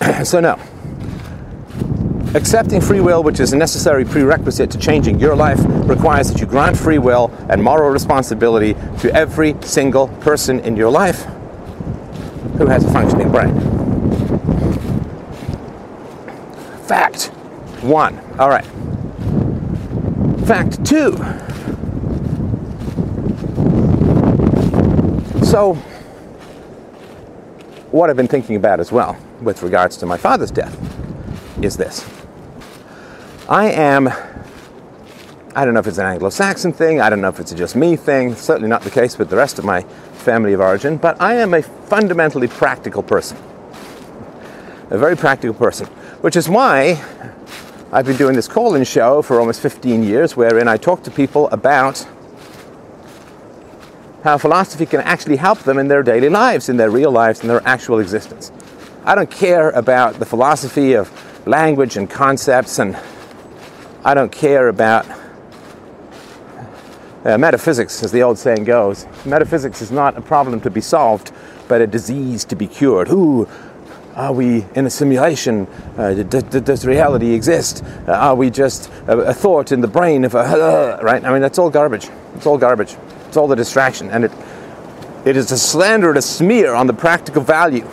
so, 0.28 0.40
no. 0.40 0.58
Accepting 2.34 2.80
free 2.80 3.00
will, 3.00 3.22
which 3.22 3.40
is 3.40 3.52
a 3.52 3.56
necessary 3.56 4.06
prerequisite 4.06 4.70
to 4.70 4.78
changing 4.78 5.20
your 5.20 5.36
life, 5.36 5.58
requires 5.86 6.32
that 6.32 6.40
you 6.40 6.46
grant 6.46 6.78
free 6.78 6.96
will 6.98 7.30
and 7.50 7.62
moral 7.62 7.90
responsibility 7.90 8.72
to 9.00 9.14
every 9.14 9.54
single 9.60 10.08
person 10.08 10.58
in 10.60 10.74
your 10.74 10.90
life 10.90 11.24
who 12.56 12.66
has 12.66 12.84
a 12.84 12.90
functioning 12.90 13.30
brain. 13.30 13.52
Fact 16.86 17.26
one. 17.82 18.18
All 18.38 18.48
right. 18.48 18.64
Fact 20.46 20.84
two. 20.86 21.16
So, 25.44 25.74
what 27.90 28.08
I've 28.08 28.16
been 28.16 28.26
thinking 28.26 28.56
about 28.56 28.80
as 28.80 28.90
well 28.90 29.18
with 29.42 29.62
regards 29.62 29.98
to 29.98 30.06
my 30.06 30.16
father's 30.16 30.50
death 30.50 30.74
is 31.62 31.76
this. 31.76 32.11
I 33.52 33.66
am, 33.66 34.08
I 35.54 35.66
don't 35.66 35.74
know 35.74 35.80
if 35.80 35.86
it's 35.86 35.98
an 35.98 36.06
Anglo 36.06 36.30
Saxon 36.30 36.72
thing, 36.72 37.02
I 37.02 37.10
don't 37.10 37.20
know 37.20 37.28
if 37.28 37.38
it's 37.38 37.52
a 37.52 37.54
just 37.54 37.76
me 37.76 37.96
thing, 37.96 38.34
certainly 38.34 38.66
not 38.66 38.80
the 38.80 38.88
case 38.88 39.18
with 39.18 39.28
the 39.28 39.36
rest 39.36 39.58
of 39.58 39.66
my 39.66 39.82
family 39.82 40.54
of 40.54 40.60
origin, 40.60 40.96
but 40.96 41.20
I 41.20 41.34
am 41.34 41.52
a 41.52 41.60
fundamentally 41.60 42.48
practical 42.48 43.02
person. 43.02 43.36
A 44.88 44.96
very 44.96 45.18
practical 45.18 45.52
person, 45.52 45.86
which 46.22 46.34
is 46.34 46.48
why 46.48 47.04
I've 47.92 48.06
been 48.06 48.16
doing 48.16 48.36
this 48.36 48.48
call 48.48 48.74
in 48.74 48.84
show 48.84 49.20
for 49.20 49.38
almost 49.38 49.60
15 49.60 50.02
years, 50.02 50.34
wherein 50.34 50.66
I 50.66 50.78
talk 50.78 51.02
to 51.02 51.10
people 51.10 51.50
about 51.50 52.06
how 54.24 54.38
philosophy 54.38 54.86
can 54.86 55.02
actually 55.02 55.36
help 55.36 55.58
them 55.58 55.76
in 55.76 55.88
their 55.88 56.02
daily 56.02 56.30
lives, 56.30 56.70
in 56.70 56.78
their 56.78 56.90
real 56.90 57.10
lives, 57.10 57.42
in 57.42 57.48
their 57.48 57.60
actual 57.68 57.98
existence. 57.98 58.50
I 59.04 59.14
don't 59.14 59.30
care 59.30 59.68
about 59.72 60.14
the 60.20 60.24
philosophy 60.24 60.94
of 60.94 61.10
language 61.46 61.98
and 61.98 62.08
concepts, 62.08 62.78
and 62.78 62.96
I 64.04 64.14
don't 64.14 64.32
care 64.32 64.68
about 64.68 65.06
uh, 67.24 67.38
metaphysics, 67.38 68.02
as 68.02 68.10
the 68.10 68.22
old 68.22 68.38
saying 68.38 68.64
goes. 68.64 69.06
Metaphysics 69.24 69.80
is 69.80 69.92
not 69.92 70.16
a 70.16 70.20
problem 70.20 70.60
to 70.62 70.70
be 70.70 70.80
solved, 70.80 71.30
but 71.68 71.80
a 71.80 71.86
disease 71.86 72.44
to 72.46 72.56
be 72.56 72.66
cured. 72.66 73.08
Ooh, 73.10 73.48
are 74.16 74.32
we 74.32 74.66
in 74.74 74.86
a 74.86 74.90
simulation? 74.90 75.66
Uh, 75.96 76.14
does, 76.24 76.42
does, 76.42 76.84
reality 76.84 77.32
exist? 77.32 77.84
Uh, 78.08 78.12
are 78.12 78.34
we 78.34 78.50
just 78.50 78.90
a, 79.06 79.18
a, 79.18 79.34
thought 79.34 79.70
in 79.70 79.80
the 79.80 79.88
brain 79.88 80.24
of 80.24 80.34
a 80.34 80.40
uh, 80.40 80.98
right? 81.00 81.24
I 81.24 81.32
mean, 81.32 81.40
that's 81.40 81.58
all 81.58 81.70
garbage. 81.70 82.08
It's 82.34 82.44
all 82.44 82.58
garbage. 82.58 82.96
It's 83.28 83.36
all 83.36 83.46
the 83.46 83.56
distraction, 83.56 84.10
and 84.10 84.24
it 84.24 84.32
it 85.24 85.36
is 85.36 85.52
a 85.52 85.58
slander 85.58 86.08
and 86.08 86.18
a 86.18 86.22
smear 86.22 86.74
on 86.74 86.88
the 86.88 86.92
practical 86.92 87.42
value 87.42 87.86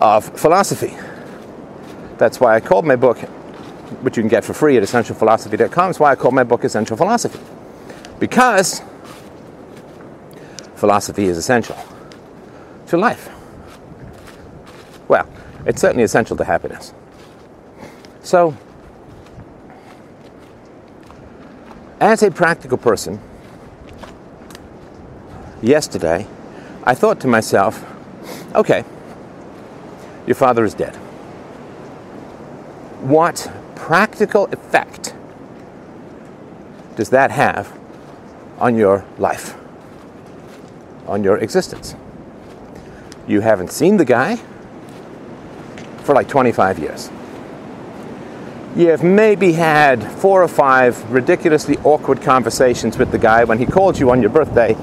of 0.00 0.26
philosophy. 0.38 0.94
That's 2.18 2.38
why 2.38 2.54
I 2.54 2.60
called 2.60 2.84
my 2.84 2.96
book, 2.96 3.18
which 4.02 4.16
you 4.16 4.22
can 4.22 4.28
get 4.28 4.44
for 4.44 4.54
free 4.54 4.76
at 4.76 4.82
essentialphilosophy.com. 4.82 5.88
That's 5.88 6.00
why 6.00 6.12
I 6.12 6.16
call 6.16 6.30
my 6.30 6.44
book 6.44 6.64
Essential 6.64 6.96
Philosophy, 6.96 7.40
because 8.18 8.82
philosophy 10.76 11.24
is 11.24 11.38
essential 11.38 11.76
to 12.88 12.96
life. 12.96 13.30
Well, 15.08 15.28
it's 15.66 15.80
certainly 15.80 16.04
essential 16.04 16.36
to 16.36 16.44
happiness. 16.44 16.92
So, 18.22 18.56
as 22.00 22.22
a 22.22 22.30
practical 22.30 22.78
person, 22.78 23.20
yesterday, 25.62 26.26
I 26.84 26.94
thought 26.94 27.20
to 27.20 27.28
myself, 27.28 27.84
okay, 28.54 28.84
your 30.26 30.34
father 30.34 30.64
is 30.64 30.74
dead. 30.74 30.94
What 33.00 33.50
practical 33.76 34.46
effect 34.46 35.14
does 36.96 37.10
that 37.10 37.30
have 37.30 37.76
on 38.58 38.76
your 38.76 39.04
life, 39.18 39.56
on 41.06 41.24
your 41.24 41.38
existence? 41.38 41.96
You 43.26 43.40
haven't 43.40 43.72
seen 43.72 43.96
the 43.96 44.04
guy 44.04 44.36
for 46.04 46.14
like 46.14 46.28
25 46.28 46.78
years. 46.78 47.10
You've 48.76 49.02
maybe 49.02 49.52
had 49.52 50.02
four 50.02 50.42
or 50.42 50.48
five 50.48 51.10
ridiculously 51.10 51.78
awkward 51.84 52.22
conversations 52.22 52.98
with 52.98 53.12
the 53.12 53.18
guy 53.18 53.44
when 53.44 53.58
he 53.58 53.66
called 53.66 53.98
you 53.98 54.10
on 54.10 54.20
your 54.20 54.30
birthday 54.30 54.74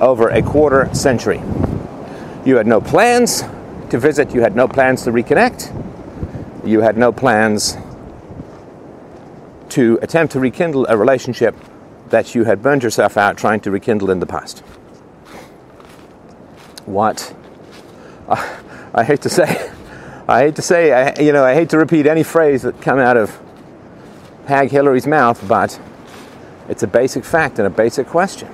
over 0.00 0.28
a 0.28 0.42
quarter 0.42 0.94
century. 0.94 1.42
You 2.44 2.56
had 2.56 2.66
no 2.66 2.80
plans 2.80 3.42
to 3.90 3.98
visit, 3.98 4.34
you 4.34 4.42
had 4.42 4.54
no 4.54 4.68
plans 4.68 5.02
to 5.04 5.12
reconnect, 5.12 5.72
you 6.66 6.80
had 6.82 6.96
no 6.96 7.10
plans 7.10 7.76
to 9.76 9.98
attempt 10.00 10.32
to 10.32 10.40
rekindle 10.40 10.86
a 10.88 10.96
relationship 10.96 11.54
that 12.08 12.34
you 12.34 12.44
had 12.44 12.62
burned 12.62 12.82
yourself 12.82 13.18
out 13.18 13.36
trying 13.36 13.60
to 13.60 13.70
rekindle 13.70 14.10
in 14.10 14.20
the 14.20 14.26
past. 14.26 14.60
What? 16.86 17.36
Uh, 18.26 18.56
I 18.94 19.04
hate 19.04 19.20
to 19.20 19.28
say, 19.28 19.70
I 20.28 20.40
hate 20.40 20.56
to 20.56 20.62
say, 20.62 20.92
I, 20.92 21.20
you 21.20 21.30
know, 21.30 21.44
I 21.44 21.52
hate 21.52 21.68
to 21.70 21.76
repeat 21.76 22.06
any 22.06 22.22
phrase 22.22 22.62
that 22.62 22.80
come 22.80 22.98
out 22.98 23.18
of 23.18 23.38
Hag 24.46 24.70
Hillary's 24.70 25.06
mouth, 25.06 25.46
but 25.46 25.78
it's 26.70 26.82
a 26.82 26.86
basic 26.86 27.22
fact 27.22 27.58
and 27.58 27.66
a 27.66 27.70
basic 27.70 28.06
question. 28.06 28.48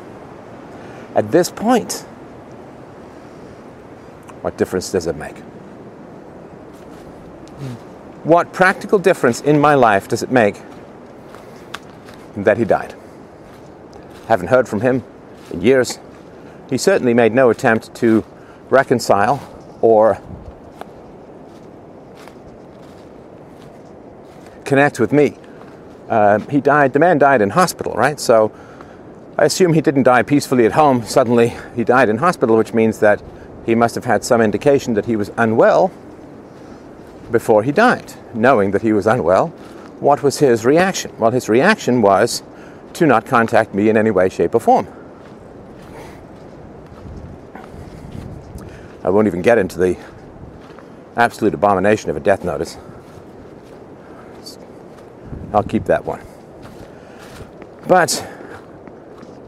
At 1.15 1.31
this 1.31 1.53
point, 1.53 2.01
what 4.41 4.59
difference 4.59 4.91
does 4.91 5.07
it 5.07 5.15
make? 5.15 5.39
What 8.25 8.53
practical 8.53 8.99
difference 8.99 9.41
in 9.41 9.61
my 9.61 9.77
life 9.77 10.09
does 10.09 10.25
it 10.25 10.33
make 10.33 10.61
that 12.37 12.59
he 12.59 12.65
died? 12.65 12.95
Haven't 14.29 14.49
heard 14.49 14.69
from 14.69 14.81
him 14.81 15.05
in 15.53 15.61
years. 15.61 15.99
He 16.71 16.79
certainly 16.79 17.15
made 17.15 17.35
no 17.35 17.51
attempt 17.51 17.95
to 17.97 18.25
reconcile 18.71 19.41
or 19.81 20.21
connect 24.65 24.99
with 24.99 25.13
me. 25.13 25.37
Uh, 26.09 26.39
he 26.51 26.61
died, 26.61 26.93
the 26.93 26.99
man 26.99 27.19
died 27.19 27.43
in 27.43 27.51
hospital, 27.51 27.93
right? 27.93 28.19
So 28.19 28.53
I 29.37 29.45
assume 29.45 29.73
he 29.73 29.81
didn't 29.81 30.05
die 30.05 30.23
peacefully 30.23 30.67
at 30.67 30.73
home. 30.73 31.05
Suddenly 31.05 31.55
he 31.75 31.85
died 31.85 32.09
in 32.09 32.19
hospital, 32.19 32.57
which 32.57 32.73
means 32.73 33.01
that 33.01 33.23
he 33.67 33.75
must 33.75 33.95
have 33.95 34.05
had 34.05 34.25
some 34.25 34.41
indication 34.41 34.95
that 34.95 35.07
he 35.07 35.17
was 35.17 35.31
unwell 35.37 35.91
before 37.31 37.63
he 37.63 37.73
died. 37.73 38.13
Knowing 38.35 38.71
that 38.71 38.83
he 38.83 38.93
was 38.93 39.07
unwell, 39.07 39.53
what 40.03 40.23
was 40.23 40.41
his 40.41 40.65
reaction? 40.65 41.17
Well, 41.17 41.31
his 41.31 41.49
reaction 41.49 42.03
was 42.03 42.43
to 42.95 43.07
not 43.07 43.25
contact 43.25 43.73
me 43.73 43.89
in 43.89 43.97
any 43.97 44.11
way, 44.11 44.29
shape, 44.29 44.55
or 44.55 44.61
form. 44.61 44.89
I 49.05 49.11
won't 49.11 49.29
even 49.29 49.43
get 49.43 49.59
into 49.59 49.79
the 49.79 49.97
absolute 51.17 51.55
abomination 51.55 52.11
of 52.11 52.17
a 52.17 52.21
death 52.21 52.45
notice. 52.45 52.77
I'll 55.53 55.63
keep 55.63 55.85
that 55.85 56.05
one. 56.05 56.21
But 57.87 58.27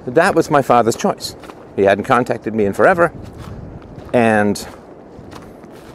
that 0.07 0.37
was 0.37 0.51
my 0.51 0.62
father's 0.62 0.97
choice. 0.97 1.35
He 1.75 1.83
hadn't 1.83 2.05
contacted 2.05 2.55
me 2.55 2.64
in 2.64 2.75
forever, 2.75 3.12
and 4.12 4.67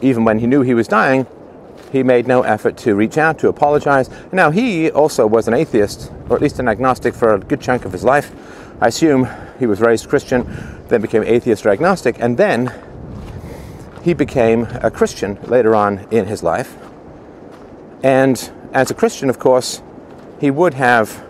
even 0.02 0.24
when 0.24 0.38
he 0.38 0.46
knew 0.46 0.60
he 0.60 0.74
was 0.74 0.86
dying, 0.86 1.26
he 1.90 2.02
made 2.02 2.26
no 2.26 2.42
effort 2.42 2.76
to 2.78 2.94
reach 2.94 3.18
out 3.18 3.38
to 3.40 3.48
apologize. 3.48 4.08
Now, 4.32 4.50
he 4.50 4.90
also 4.90 5.26
was 5.26 5.48
an 5.48 5.54
atheist, 5.54 6.10
or 6.28 6.36
at 6.36 6.42
least 6.42 6.58
an 6.58 6.68
agnostic, 6.68 7.14
for 7.14 7.34
a 7.34 7.38
good 7.38 7.60
chunk 7.60 7.84
of 7.84 7.92
his 7.92 8.04
life. 8.04 8.32
I 8.80 8.88
assume 8.88 9.28
he 9.58 9.66
was 9.66 9.80
raised 9.80 10.08
Christian, 10.08 10.46
then 10.88 11.00
became 11.00 11.22
atheist 11.24 11.66
or 11.66 11.70
agnostic, 11.70 12.16
and 12.20 12.36
then 12.36 12.72
he 14.02 14.14
became 14.14 14.66
a 14.80 14.90
Christian 14.90 15.38
later 15.42 15.74
on 15.74 16.06
in 16.10 16.26
his 16.26 16.42
life. 16.42 16.76
And 18.02 18.50
as 18.72 18.90
a 18.90 18.94
Christian, 18.94 19.28
of 19.28 19.38
course, 19.38 19.82
he 20.40 20.50
would 20.50 20.74
have 20.74 21.22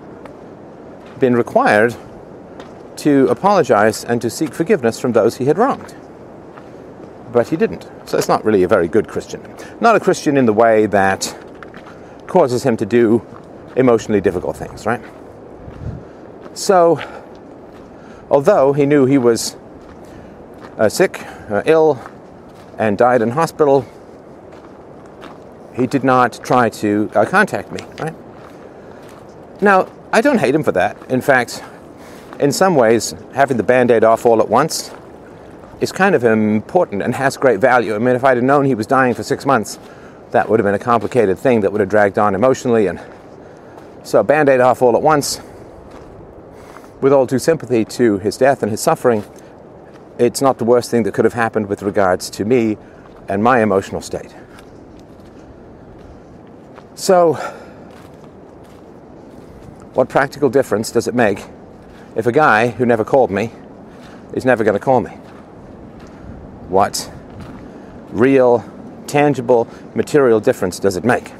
been 1.18 1.34
required 1.34 1.96
to 2.96 3.26
apologize 3.28 4.04
and 4.04 4.20
to 4.22 4.30
seek 4.30 4.52
forgiveness 4.52 5.00
from 5.00 5.12
those 5.12 5.38
he 5.38 5.46
had 5.46 5.58
wronged. 5.58 5.94
But 7.32 7.48
he 7.48 7.56
didn't. 7.56 7.88
So 8.06 8.18
it's 8.18 8.28
not 8.28 8.44
really 8.44 8.62
a 8.62 8.68
very 8.68 8.88
good 8.88 9.08
Christian. 9.08 9.42
Not 9.80 9.96
a 9.96 10.00
Christian 10.00 10.36
in 10.36 10.46
the 10.46 10.52
way 10.52 10.86
that 10.86 11.36
causes 12.26 12.62
him 12.62 12.76
to 12.78 12.86
do 12.86 13.24
emotionally 13.76 14.20
difficult 14.20 14.56
things, 14.56 14.86
right? 14.86 15.00
So, 16.54 17.00
although 18.30 18.72
he 18.72 18.86
knew 18.86 19.06
he 19.06 19.18
was 19.18 19.56
uh, 20.78 20.88
sick, 20.88 21.24
uh, 21.50 21.62
ill, 21.66 22.00
and 22.78 22.98
died 22.98 23.22
in 23.22 23.30
hospital, 23.30 23.86
he 25.74 25.86
did 25.86 26.04
not 26.04 26.40
try 26.44 26.68
to 26.68 27.10
uh, 27.14 27.24
contact 27.24 27.70
me, 27.70 27.80
right? 27.98 28.14
Now, 29.60 29.88
I 30.12 30.20
don't 30.20 30.38
hate 30.38 30.54
him 30.54 30.64
for 30.64 30.72
that. 30.72 30.96
In 31.10 31.20
fact, 31.20 31.62
in 32.40 32.50
some 32.50 32.74
ways, 32.74 33.14
having 33.34 33.56
the 33.56 33.62
band 33.62 33.90
aid 33.90 34.02
off 34.02 34.26
all 34.26 34.40
at 34.40 34.48
once 34.48 34.90
is 35.80 35.92
kind 35.92 36.14
of 36.14 36.24
important 36.24 37.02
and 37.02 37.14
has 37.14 37.36
great 37.36 37.58
value. 37.58 37.94
I 37.94 37.98
mean, 37.98 38.14
if 38.14 38.24
I'd 38.24 38.36
have 38.36 38.44
known 38.44 38.66
he 38.66 38.74
was 38.74 38.86
dying 38.86 39.14
for 39.14 39.22
six 39.22 39.46
months, 39.46 39.78
that 40.30 40.48
would 40.48 40.60
have 40.60 40.64
been 40.64 40.74
a 40.74 40.78
complicated 40.78 41.38
thing 41.38 41.62
that 41.62 41.72
would 41.72 41.80
have 41.80 41.88
dragged 41.88 42.18
on 42.18 42.34
emotionally. 42.34 42.86
And 42.86 43.00
so, 44.04 44.22
band 44.22 44.48
aid 44.48 44.60
off 44.60 44.82
all 44.82 44.94
at 44.94 45.02
once, 45.02 45.40
with 47.00 47.12
all 47.12 47.26
due 47.26 47.38
sympathy 47.38 47.84
to 47.84 48.18
his 48.18 48.36
death 48.36 48.62
and 48.62 48.70
his 48.70 48.80
suffering, 48.80 49.24
it's 50.18 50.42
not 50.42 50.58
the 50.58 50.64
worst 50.64 50.90
thing 50.90 51.02
that 51.04 51.14
could 51.14 51.24
have 51.24 51.34
happened 51.34 51.66
with 51.66 51.82
regards 51.82 52.28
to 52.30 52.44
me 52.44 52.76
and 53.28 53.42
my 53.42 53.62
emotional 53.62 54.02
state. 54.02 54.34
So, 56.94 57.34
what 59.94 60.08
practical 60.10 60.50
difference 60.50 60.92
does 60.92 61.08
it 61.08 61.14
make 61.14 61.44
if 62.16 62.26
a 62.26 62.32
guy 62.32 62.68
who 62.68 62.84
never 62.84 63.04
called 63.04 63.30
me 63.30 63.50
is 64.34 64.44
never 64.44 64.62
going 64.62 64.78
to 64.78 64.84
call 64.84 65.00
me? 65.00 65.19
What 66.70 67.10
real, 68.10 68.64
tangible, 69.08 69.66
material 69.96 70.38
difference 70.38 70.78
does 70.78 70.96
it 70.96 71.04
make? 71.04 71.32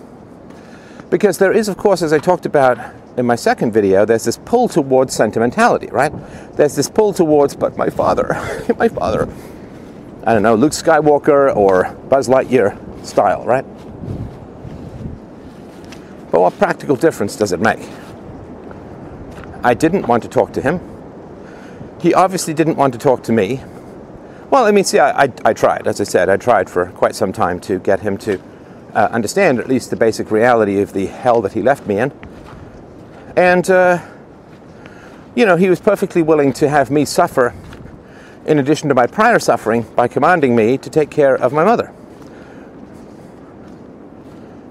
Because 1.09 1.39
there 1.39 1.53
is, 1.53 1.69
of 1.69 1.77
course, 1.77 2.03
as 2.03 2.13
I 2.13 2.19
talked 2.19 2.47
about 2.47 2.79
in 3.17 3.27
my 3.27 3.37
second 3.37 3.73
video, 3.73 4.05
there's 4.05 4.25
this 4.25 4.39
pull 4.45 4.69
towards 4.69 5.15
sentimentality, 5.15 5.87
right? 5.89 6.13
There's 6.57 6.75
this 6.75 6.91
pull 6.91 7.13
towards, 7.13 7.55
but 7.55 7.77
my 7.77 7.91
father, 7.91 8.29
my 8.79 8.89
father, 8.89 9.29
I 10.25 10.33
don't 10.33 10.43
know, 10.43 10.57
Luke 10.57 10.73
Skywalker 10.73 11.55
or 11.55 11.95
Buzz 12.09 12.29
Lightyear 12.29 12.77
style, 13.07 13.45
right? 13.45 13.65
But 16.33 16.41
what 16.41 16.59
practical 16.59 16.97
difference 16.97 17.37
does 17.37 17.53
it 17.53 17.61
make? 17.61 17.89
I 19.63 19.75
didn't 19.75 20.09
want 20.09 20.25
to 20.25 20.29
talk 20.29 20.53
to 20.55 20.61
him. 20.61 20.81
He 22.01 22.15
obviously 22.15 22.53
didn't 22.53 22.77
want 22.77 22.95
to 22.95 22.99
talk 22.99 23.23
to 23.25 23.33
me. 23.33 23.61
Well, 24.51 24.65
I 24.65 24.73
mean, 24.73 24.83
see, 24.83 24.99
I, 24.99 25.25
I, 25.25 25.33
I 25.45 25.53
tried, 25.53 25.87
as 25.87 26.01
I 26.01 26.05
said, 26.05 26.29
I 26.29 26.37
tried 26.37 26.69
for 26.69 26.87
quite 26.87 27.15
some 27.15 27.33
time 27.33 27.61
to 27.61 27.79
get 27.79 28.01
him 28.01 28.19
to 28.19 28.41
uh, 28.95 29.09
understand 29.13 29.61
at 29.61 29.69
least 29.69 29.91
the 29.91 29.97
basic 29.97 30.33
reality 30.33 30.81
of 30.81 30.93
the 30.93 31.07
hell 31.07 31.41
that 31.43 31.53
he 31.53 31.63
left 31.63 31.87
me 31.87 32.01
in. 32.01 32.13
And, 33.37 33.71
uh, 33.71 34.05
you 35.37 35.47
know, 35.47 35.55
he 35.55 35.71
was 35.71 35.79
perfectly 35.79 36.23
willing 36.23 36.53
to 36.55 36.69
have 36.69 36.91
me 36.91 37.05
suffer 37.05 37.55
in 38.45 38.59
addition 38.59 38.89
to 38.89 38.95
my 38.95 39.07
prior 39.07 39.39
suffering 39.39 39.83
by 39.95 40.09
commanding 40.09 40.57
me 40.57 40.77
to 40.79 40.91
take 40.91 41.11
care 41.11 41.37
of 41.37 41.53
my 41.53 41.63
mother. 41.63 41.95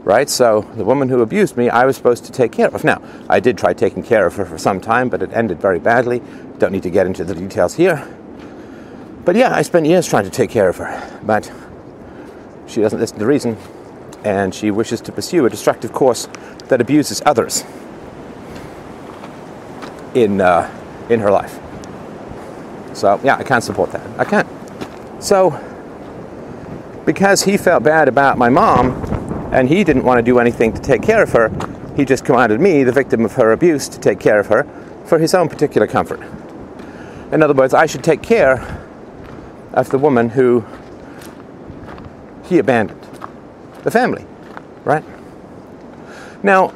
Right? 0.04 0.30
So, 0.30 0.70
the 0.76 0.84
woman 0.84 1.08
who 1.08 1.22
abused 1.22 1.56
me, 1.56 1.70
I 1.70 1.86
was 1.86 1.96
supposed 1.96 2.26
to 2.26 2.34
take 2.34 2.52
care 2.52 2.68
of. 2.68 2.84
Now, 2.84 3.02
I 3.30 3.40
did 3.40 3.58
try 3.58 3.72
taking 3.72 4.04
care 4.04 4.26
of 4.26 4.36
her 4.36 4.46
for 4.46 4.58
some 4.58 4.82
time, 4.82 5.08
but 5.08 5.22
it 5.22 5.32
ended 5.32 5.62
very 5.62 5.80
badly. 5.80 6.22
Don't 6.58 6.74
need 6.74 6.84
to 6.84 6.90
get 6.90 7.06
into 7.06 7.24
the 7.24 7.34
details 7.34 7.76
here. 7.76 8.06
But 9.26 9.36
yeah, 9.36 9.54
I 9.54 9.62
spent 9.62 9.86
years 9.86 10.08
trying 10.08 10.24
to 10.24 10.30
take 10.30 10.50
care 10.50 10.70
of 10.70 10.78
her, 10.78 11.20
but 11.24 11.52
she 12.68 12.82
doesn't 12.82 13.00
listen 13.00 13.20
to 13.20 13.26
reason, 13.26 13.58
and 14.24 14.54
she 14.54 14.72
wishes 14.72 15.02
to 15.02 15.12
pursue 15.12 15.46
a 15.46 15.50
destructive 15.50 15.92
course 15.92 16.28
that 16.68 16.82
abuses 16.82 17.22
others 17.26 17.64
in, 20.14 20.42
uh, 20.42 20.70
in 21.10 21.20
her 21.20 21.32
life. 21.32 21.60
So, 22.94 23.20
yeah, 23.24 23.36
I 23.36 23.44
can't 23.44 23.64
support 23.64 23.92
that. 23.92 24.20
I 24.20 24.26
can't. 24.26 24.48
So, 25.22 25.52
because 27.06 27.44
he 27.44 27.58
felt 27.58 27.84
bad 27.84 28.08
about 28.08 28.38
my 28.38 28.50
mom 28.50 28.92
and 29.52 29.68
he 29.68 29.84
didn't 29.84 30.04
want 30.04 30.18
to 30.18 30.24
do 30.24 30.40
anything 30.40 30.74
to 30.74 30.82
take 30.82 31.02
care 31.02 31.24
of 31.24 31.32
her, 31.34 31.50
he 31.96 32.06
just 32.06 32.24
commanded 32.24 32.62
me, 32.62 32.84
the 32.84 32.92
victim 32.92 33.26
of 33.26 33.34
her 33.34 33.52
abuse, 33.52 33.90
to 33.90 34.00
take 34.00 34.20
care 34.20 34.40
of 34.40 34.48
her 34.48 34.66
for 35.06 35.18
his 35.18 35.34
own 35.34 35.50
particular 35.50 35.88
comfort. 35.88 36.22
In 37.32 37.44
other 37.44 37.54
words, 37.54 37.74
I 37.74 37.86
should 37.86 38.04
take 38.04 38.22
care 38.22 38.79
of 39.74 39.90
the 39.90 39.98
woman 39.98 40.30
who 40.30 40.66
he 42.46 42.58
abandoned, 42.58 43.02
the 43.84 43.92
family, 43.92 44.26
right? 44.84 45.04
Now, 46.44 46.74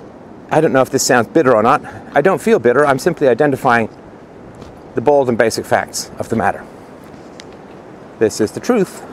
I 0.52 0.62
don't 0.62 0.72
know 0.72 0.82
if 0.82 0.90
this 0.90 1.04
sounds 1.04 1.28
bitter 1.28 1.56
or 1.56 1.64
not. 1.64 1.84
I 2.14 2.22
don't 2.22 2.42
feel 2.42 2.60
bitter. 2.60 2.86
I'm 2.86 3.00
simply 3.00 3.28
identifying 3.28 3.90
the 4.96 5.02
bold 5.02 5.30
and 5.30 5.38
basic 5.38 5.66
facts 5.66 6.12
of 6.20 6.30
the 6.30 6.36
matter. 6.36 6.66
This 8.20 8.40
is 8.40 8.52
the 8.52 8.60
truth 8.60 9.04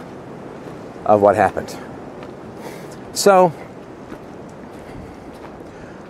of 1.07 1.23
what 1.23 1.37
happened. 1.37 1.77
So, 3.13 3.49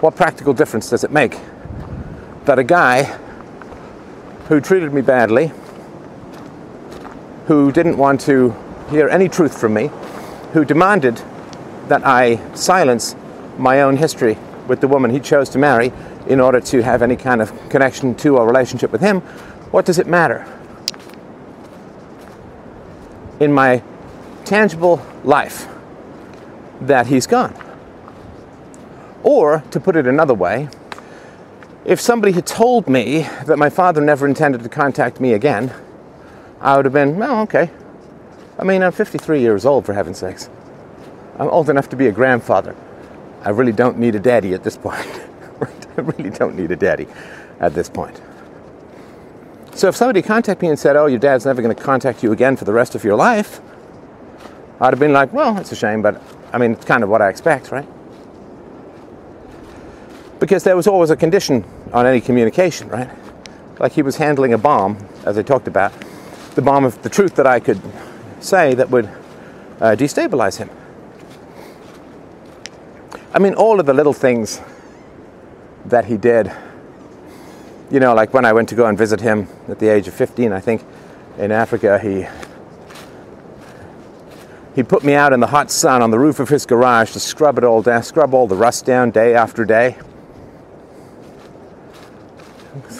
what 0.01 0.17
practical 0.17 0.53
difference 0.53 0.91
does 0.91 1.05
it 1.05 1.13
make 1.13 1.39
that 2.47 2.59
a 2.59 2.65
guy 2.65 3.05
who 4.49 4.61
treated 4.61 4.93
me 4.93 5.03
badly, 5.03 5.53
who 7.51 7.73
didn't 7.73 7.99
want 7.99 8.21
to 8.21 8.55
hear 8.91 9.09
any 9.09 9.29
truth 9.29 9.61
from 9.61 9.75
me, 9.75 9.91
who 10.53 10.65
demanded 10.65 11.21
that 11.89 12.07
I 12.07 12.39
silence 12.55 13.17
my 13.59 13.83
own 13.83 13.97
history 13.97 14.39
with 14.69 14.81
the 14.81 14.87
woman 14.87 15.11
he 15.11 15.19
chose 15.19 15.49
to 15.49 15.59
marry 15.59 15.93
in 16.29 16.39
order 16.39 16.61
to 16.61 16.81
have 16.81 17.03
any 17.03 17.17
kind 17.17 17.43
of 17.43 17.51
connection 17.69 18.15
to 18.15 18.37
or 18.37 18.47
relationship 18.47 18.93
with 18.93 19.01
him, 19.01 19.21
what 19.73 19.85
does 19.85 19.99
it 19.99 20.07
matter? 20.07 20.47
In 23.41 23.53
my 23.53 23.83
tangible 24.45 25.05
life, 25.25 25.67
that 26.83 27.09
he's 27.09 27.27
gone. 27.27 27.53
Or, 29.25 29.65
to 29.73 29.81
put 29.81 29.97
it 29.97 30.07
another 30.07 30.35
way, 30.35 30.69
if 31.85 32.01
somebody 32.01 32.31
had 32.31 32.47
told 32.47 32.87
me 32.87 33.23
that 33.47 33.59
my 33.59 33.71
father 33.71 34.01
never 34.01 34.25
intended 34.25 34.63
to 34.63 34.69
contact 34.69 35.19
me 35.19 35.33
again, 35.33 35.75
I 36.61 36.77
would 36.77 36.85
have 36.85 36.93
been, 36.93 37.21
oh, 37.23 37.43
okay. 37.43 37.71
I 38.59 38.65
mean, 38.65 38.83
I'm 38.83 38.93
53 38.93 39.41
years 39.41 39.65
old, 39.65 39.87
for 39.87 39.95
heaven's 39.95 40.19
sakes. 40.19 40.51
I'm 41.39 41.49
old 41.49 41.71
enough 41.71 41.89
to 41.91 41.97
be 41.97 42.07
a 42.07 42.13
grandfather. 42.13 42.77
I 43.43 43.51
really 43.51 43.73
don't 43.73 43.99
need 43.99 44.15
a 44.15 44.21
daddy 44.21 44.53
at 44.53 44.63
this 44.63 44.77
point. 44.77 45.07
I 45.97 46.01
really 46.03 46.31
don't 46.31 46.57
need 46.57 46.71
a 46.71 46.77
daddy 46.77 47.07
at 47.59 47.75
this 47.75 47.89
point. 47.89 48.21
So 49.75 49.89
if 49.89 49.97
somebody 49.97 50.21
contacted 50.21 50.61
me 50.61 50.69
and 50.69 50.79
said, 50.79 50.97
oh, 50.97 51.07
your 51.07 51.19
dad's 51.19 51.47
never 51.47 51.63
going 51.63 51.75
to 51.75 51.83
contact 51.83 52.23
you 52.23 52.33
again 52.33 52.57
for 52.57 52.67
the 52.67 52.73
rest 52.73 52.95
of 52.95 53.05
your 53.05 53.17
life, 53.17 53.61
I'd 54.81 54.93
have 54.93 54.99
been 54.99 55.13
like, 55.13 55.33
well, 55.33 55.57
it's 55.57 55.73
a 55.73 55.77
shame, 55.77 56.03
but 56.03 56.21
I 56.53 56.59
mean, 56.59 56.73
it's 56.73 56.85
kind 56.85 57.03
of 57.03 57.09
what 57.09 57.23
I 57.23 57.29
expect, 57.29 57.71
right? 57.71 57.87
Because 60.39 60.65
there 60.65 60.77
was 60.77 60.87
always 60.87 61.11
a 61.11 61.17
condition 61.17 61.65
on 61.93 62.07
any 62.07 62.21
communication, 62.21 62.89
right? 62.89 63.11
Like 63.79 63.93
he 63.93 64.03
was 64.03 64.17
handling 64.17 64.53
a 64.53 64.59
bomb, 64.59 64.99
as 65.25 65.39
I 65.39 65.43
talked 65.43 65.69
about, 65.69 65.93
the 66.55 66.63
bomb 66.63 66.85
of 66.85 67.03
the 67.03 67.09
truth 67.09 67.37
that 67.37 67.47
I 67.47 67.61
could 67.61 67.81
say 68.41 68.75
that 68.75 68.91
would 68.91 69.07
uh, 69.81 69.97
destabilize 69.97 70.59
him. 70.59 70.71
I 73.33 73.39
mean, 73.39 73.55
all 73.55 73.79
of 73.79 73.87
the 73.87 73.95
little 73.95 74.13
things 74.13 74.61
that 75.87 76.07
he 76.07 76.17
did, 76.17 76.53
you 77.91 78.01
know, 78.01 78.15
like 78.15 78.35
when 78.35 78.45
I 78.45 78.53
went 78.53 78.69
to 78.71 78.75
go 78.75 78.87
and 78.87 78.99
visit 78.99 79.21
him 79.21 79.49
at 79.69 79.79
the 79.79 79.89
age 79.89 80.09
of 80.09 80.15
15, 80.15 80.53
I 80.53 80.61
think, 80.61 80.85
in 81.39 81.53
Africa, 81.53 81.99
he 81.99 82.27
he 84.75 84.83
put 84.85 85.03
me 85.03 85.15
out 85.15 85.33
in 85.33 85.41
the 85.41 85.49
hot 85.49 85.71
sun 85.71 86.01
on 86.01 86.11
the 86.11 86.19
roof 86.19 86.39
of 86.39 86.49
his 86.49 86.65
garage 86.65 87.13
to 87.13 87.21
scrub 87.21 87.59
it 87.59 87.65
all 87.65 87.83
down, 87.83 88.03
scrub 88.03 88.35
all 88.35 88.47
the 88.47 88.55
rust 88.55 88.85
down 88.85 89.11
day 89.11 89.35
after 89.35 89.65
day. 89.65 89.97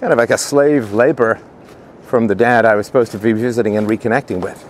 kind 0.00 0.12
of 0.12 0.18
like 0.18 0.30
a 0.30 0.38
slave 0.38 0.92
labor 0.92 1.40
from 2.12 2.26
the 2.26 2.34
dad 2.34 2.66
I 2.66 2.74
was 2.74 2.86
supposed 2.86 3.10
to 3.12 3.18
be 3.18 3.32
visiting 3.32 3.78
and 3.78 3.88
reconnecting 3.88 4.42
with. 4.42 4.62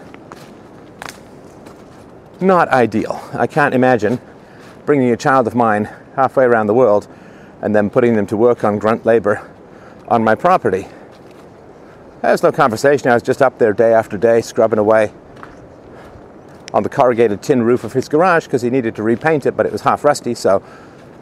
Not 2.40 2.68
ideal. 2.68 3.20
I 3.32 3.48
can't 3.48 3.74
imagine 3.74 4.20
bringing 4.86 5.10
a 5.10 5.16
child 5.16 5.48
of 5.48 5.56
mine 5.56 5.86
halfway 6.14 6.44
around 6.44 6.68
the 6.68 6.74
world 6.74 7.08
and 7.60 7.74
then 7.74 7.90
putting 7.90 8.14
them 8.14 8.28
to 8.28 8.36
work 8.36 8.62
on 8.62 8.78
grunt 8.78 9.04
labor 9.04 9.44
on 10.06 10.22
my 10.22 10.36
property. 10.36 10.86
There 12.20 12.30
was 12.30 12.44
no 12.44 12.52
conversation. 12.52 13.10
I 13.10 13.14
was 13.14 13.24
just 13.24 13.42
up 13.42 13.58
there 13.58 13.72
day 13.72 13.92
after 13.92 14.16
day, 14.16 14.40
scrubbing 14.40 14.78
away 14.78 15.12
on 16.72 16.84
the 16.84 16.88
corrugated 16.88 17.42
tin 17.42 17.64
roof 17.64 17.82
of 17.82 17.92
his 17.92 18.08
garage 18.08 18.44
because 18.44 18.62
he 18.62 18.70
needed 18.70 18.94
to 18.94 19.02
repaint 19.02 19.46
it, 19.46 19.56
but 19.56 19.66
it 19.66 19.72
was 19.72 19.80
half 19.80 20.04
rusty. 20.04 20.36
So 20.36 20.62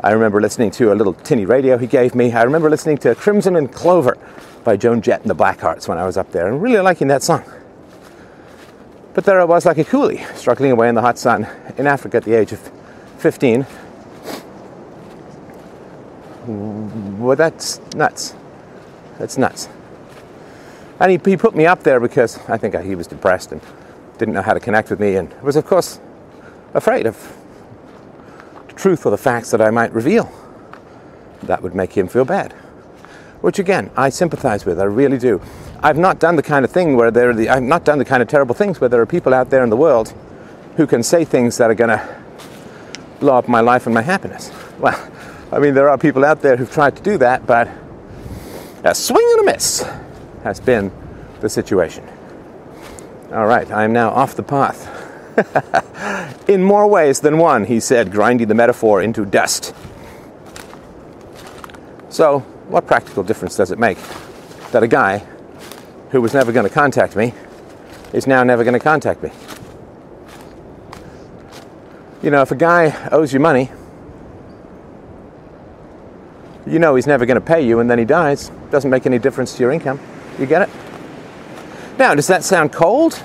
I 0.02 0.12
remember 0.12 0.40
listening 0.40 0.70
to 0.72 0.92
a 0.92 0.94
little 0.94 1.12
tinny 1.12 1.44
radio 1.44 1.76
he 1.76 1.86
gave 1.86 2.14
me. 2.14 2.32
I 2.32 2.42
remember 2.42 2.70
listening 2.70 2.96
to 2.98 3.14
Crimson 3.14 3.56
and 3.56 3.70
Clover 3.70 4.16
by 4.64 4.78
Joan 4.78 5.02
Jett 5.02 5.20
and 5.20 5.30
the 5.30 5.34
Blackhearts 5.34 5.88
when 5.88 5.98
I 5.98 6.06
was 6.06 6.16
up 6.16 6.32
there 6.32 6.48
and 6.48 6.62
really 6.62 6.80
liking 6.80 7.08
that 7.08 7.22
song. 7.22 7.44
But 9.12 9.24
there 9.24 9.40
I 9.40 9.44
was 9.44 9.66
like 9.66 9.76
a 9.76 9.84
coolie, 9.84 10.24
struggling 10.36 10.70
away 10.70 10.88
in 10.88 10.94
the 10.94 11.02
hot 11.02 11.18
sun 11.18 11.46
in 11.76 11.86
Africa 11.86 12.16
at 12.18 12.24
the 12.24 12.32
age 12.32 12.52
of 12.52 12.60
15. 13.18 13.66
Well, 16.46 17.36
that's 17.36 17.80
nuts. 17.94 18.34
That's 19.18 19.36
nuts. 19.36 19.68
And 20.98 21.10
he, 21.10 21.20
he 21.30 21.36
put 21.36 21.54
me 21.54 21.66
up 21.66 21.82
there 21.82 22.00
because 22.00 22.38
I 22.48 22.56
think 22.56 22.74
he 22.74 22.94
was 22.94 23.06
depressed 23.06 23.52
and 23.52 23.60
didn't 24.16 24.32
know 24.32 24.42
how 24.42 24.54
to 24.54 24.60
connect 24.60 24.88
with 24.88 25.00
me 25.00 25.16
and 25.16 25.30
was, 25.42 25.56
of 25.56 25.66
course, 25.66 26.00
afraid 26.72 27.06
of 27.06 27.36
truth 28.80 29.06
or 29.06 29.10
the 29.10 29.18
facts 29.18 29.50
that 29.50 29.60
I 29.60 29.70
might 29.70 29.92
reveal. 29.92 30.32
That 31.42 31.62
would 31.62 31.74
make 31.74 31.92
him 31.92 32.08
feel 32.08 32.24
bad. 32.24 32.52
Which, 33.40 33.58
again, 33.58 33.90
I 33.96 34.10
sympathize 34.10 34.66
with, 34.66 34.80
I 34.80 34.84
really 34.84 35.18
do. 35.18 35.40
I've 35.82 35.96
not 35.96 36.18
done 36.18 36.36
the 36.36 36.42
kind 36.42 36.64
of 36.64 36.70
thing 36.70 36.96
where 36.96 37.10
there. 37.10 37.30
Are 37.30 37.34
the, 37.34 37.48
I've 37.48 37.62
not 37.62 37.84
done 37.84 37.98
the 37.98 38.04
kind 38.04 38.22
of 38.22 38.28
terrible 38.28 38.54
things 38.54 38.80
where 38.80 38.88
there 38.88 39.00
are 39.00 39.06
people 39.06 39.32
out 39.32 39.50
there 39.50 39.62
in 39.62 39.70
the 39.70 39.76
world 39.76 40.12
who 40.76 40.86
can 40.86 41.02
say 41.02 41.24
things 41.24 41.56
that 41.58 41.70
are 41.70 41.74
going 41.74 41.90
to 41.90 42.22
blow 43.18 43.36
up 43.36 43.48
my 43.48 43.60
life 43.60 43.86
and 43.86 43.94
my 43.94 44.02
happiness. 44.02 44.50
Well, 44.78 44.98
I 45.52 45.58
mean, 45.58 45.74
there 45.74 45.88
are 45.88 45.98
people 45.98 46.24
out 46.24 46.42
there 46.42 46.56
who've 46.56 46.70
tried 46.70 46.96
to 46.96 47.02
do 47.02 47.18
that, 47.18 47.46
but 47.46 47.68
a 48.84 48.94
swing 48.94 49.26
and 49.32 49.48
a 49.48 49.52
miss 49.52 49.86
has 50.42 50.60
been 50.60 50.90
the 51.40 51.48
situation. 51.48 52.06
All 53.32 53.46
right, 53.46 53.70
I 53.70 53.84
am 53.84 53.92
now 53.92 54.10
off 54.10 54.34
the 54.34 54.42
path. 54.42 55.09
In 56.48 56.62
more 56.62 56.86
ways 56.86 57.20
than 57.20 57.38
one, 57.38 57.64
he 57.64 57.80
said, 57.80 58.10
grinding 58.10 58.48
the 58.48 58.54
metaphor 58.54 59.02
into 59.02 59.24
dust. 59.24 59.74
So, 62.08 62.40
what 62.68 62.86
practical 62.86 63.22
difference 63.22 63.56
does 63.56 63.70
it 63.70 63.78
make 63.78 63.98
that 64.72 64.82
a 64.82 64.88
guy 64.88 65.18
who 66.10 66.20
was 66.20 66.34
never 66.34 66.52
going 66.52 66.66
to 66.66 66.72
contact 66.72 67.14
me 67.14 67.32
is 68.12 68.26
now 68.26 68.42
never 68.42 68.64
going 68.64 68.74
to 68.74 68.80
contact 68.80 69.22
me? 69.22 69.30
You 72.22 72.30
know, 72.30 72.42
if 72.42 72.50
a 72.50 72.56
guy 72.56 73.08
owes 73.10 73.32
you 73.32 73.40
money, 73.40 73.70
you 76.66 76.78
know 76.78 76.94
he's 76.94 77.06
never 77.06 77.26
going 77.26 77.36
to 77.36 77.40
pay 77.40 77.66
you 77.66 77.80
and 77.80 77.90
then 77.90 77.98
he 77.98 78.04
dies. 78.04 78.50
Doesn't 78.70 78.90
make 78.90 79.06
any 79.06 79.18
difference 79.18 79.54
to 79.54 79.62
your 79.62 79.72
income. 79.72 79.98
You 80.38 80.46
get 80.46 80.62
it? 80.62 80.70
Now, 81.98 82.14
does 82.14 82.26
that 82.26 82.44
sound 82.44 82.72
cold? 82.72 83.22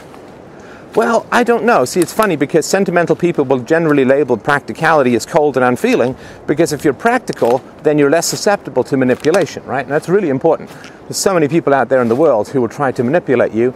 Well, 0.95 1.27
I 1.29 1.43
don't 1.43 1.65
know. 1.65 1.83
See, 1.83 1.99
it's 1.99 2.13
funny 2.13 2.37
because 2.37 2.65
sentimental 2.65 3.17
people 3.17 3.43
will 3.43 3.59
generally 3.59 4.05
label 4.05 4.37
practicality 4.37 5.13
as 5.15 5.25
cold 5.25 5.57
and 5.57 5.65
unfeeling 5.65 6.15
because 6.47 6.71
if 6.71 6.85
you're 6.85 6.93
practical, 6.93 7.57
then 7.83 7.97
you're 7.97 8.09
less 8.09 8.27
susceptible 8.27 8.81
to 8.85 8.95
manipulation, 8.95 9.65
right? 9.65 9.81
And 9.81 9.91
that's 9.91 10.07
really 10.07 10.29
important. 10.29 10.69
There's 11.01 11.17
so 11.17 11.33
many 11.33 11.49
people 11.49 11.73
out 11.73 11.89
there 11.89 12.01
in 12.01 12.07
the 12.07 12.15
world 12.15 12.47
who 12.47 12.61
will 12.61 12.69
try 12.69 12.93
to 12.93 13.03
manipulate 13.03 13.51
you 13.51 13.73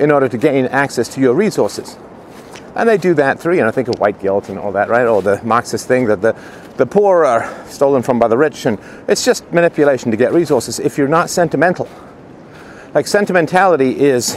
in 0.00 0.10
order 0.10 0.28
to 0.28 0.36
gain 0.36 0.64
access 0.66 1.06
to 1.14 1.20
your 1.20 1.32
resources. 1.32 1.96
And 2.74 2.88
they 2.88 2.98
do 2.98 3.14
that 3.14 3.38
through, 3.38 3.54
you 3.54 3.60
know, 3.60 3.70
think 3.70 3.86
of 3.86 4.00
white 4.00 4.20
guilt 4.20 4.48
and 4.48 4.58
all 4.58 4.72
that, 4.72 4.88
right? 4.88 5.06
Or 5.06 5.22
the 5.22 5.40
Marxist 5.44 5.86
thing 5.86 6.06
that 6.06 6.22
the, 6.22 6.34
the 6.76 6.86
poor 6.86 7.24
are 7.24 7.64
stolen 7.68 8.02
from 8.02 8.18
by 8.18 8.26
the 8.26 8.36
rich. 8.36 8.66
And 8.66 8.80
it's 9.06 9.24
just 9.24 9.52
manipulation 9.52 10.10
to 10.10 10.16
get 10.16 10.32
resources 10.32 10.80
if 10.80 10.98
you're 10.98 11.06
not 11.06 11.30
sentimental. 11.30 11.88
Like, 12.94 13.06
sentimentality 13.06 14.00
is 14.00 14.36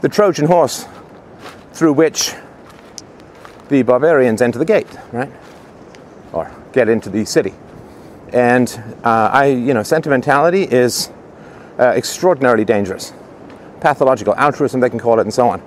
the 0.00 0.08
Trojan 0.08 0.46
horse 0.46 0.86
through 1.72 1.92
which 1.92 2.34
the 3.68 3.82
barbarians 3.82 4.42
enter 4.42 4.58
the 4.58 4.64
gate, 4.64 4.88
right? 5.12 5.30
Or 6.32 6.50
get 6.72 6.88
into 6.88 7.10
the 7.10 7.24
city. 7.24 7.54
And 8.32 8.68
uh, 9.04 9.30
I, 9.32 9.46
you 9.46 9.74
know, 9.74 9.82
sentimentality 9.82 10.62
is 10.62 11.10
uh, 11.78 11.92
extraordinarily 11.96 12.64
dangerous. 12.64 13.12
Pathological 13.80 14.34
altruism, 14.36 14.80
they 14.80 14.90
can 14.90 14.98
call 14.98 15.18
it, 15.18 15.22
and 15.22 15.32
so 15.32 15.48
on. 15.48 15.62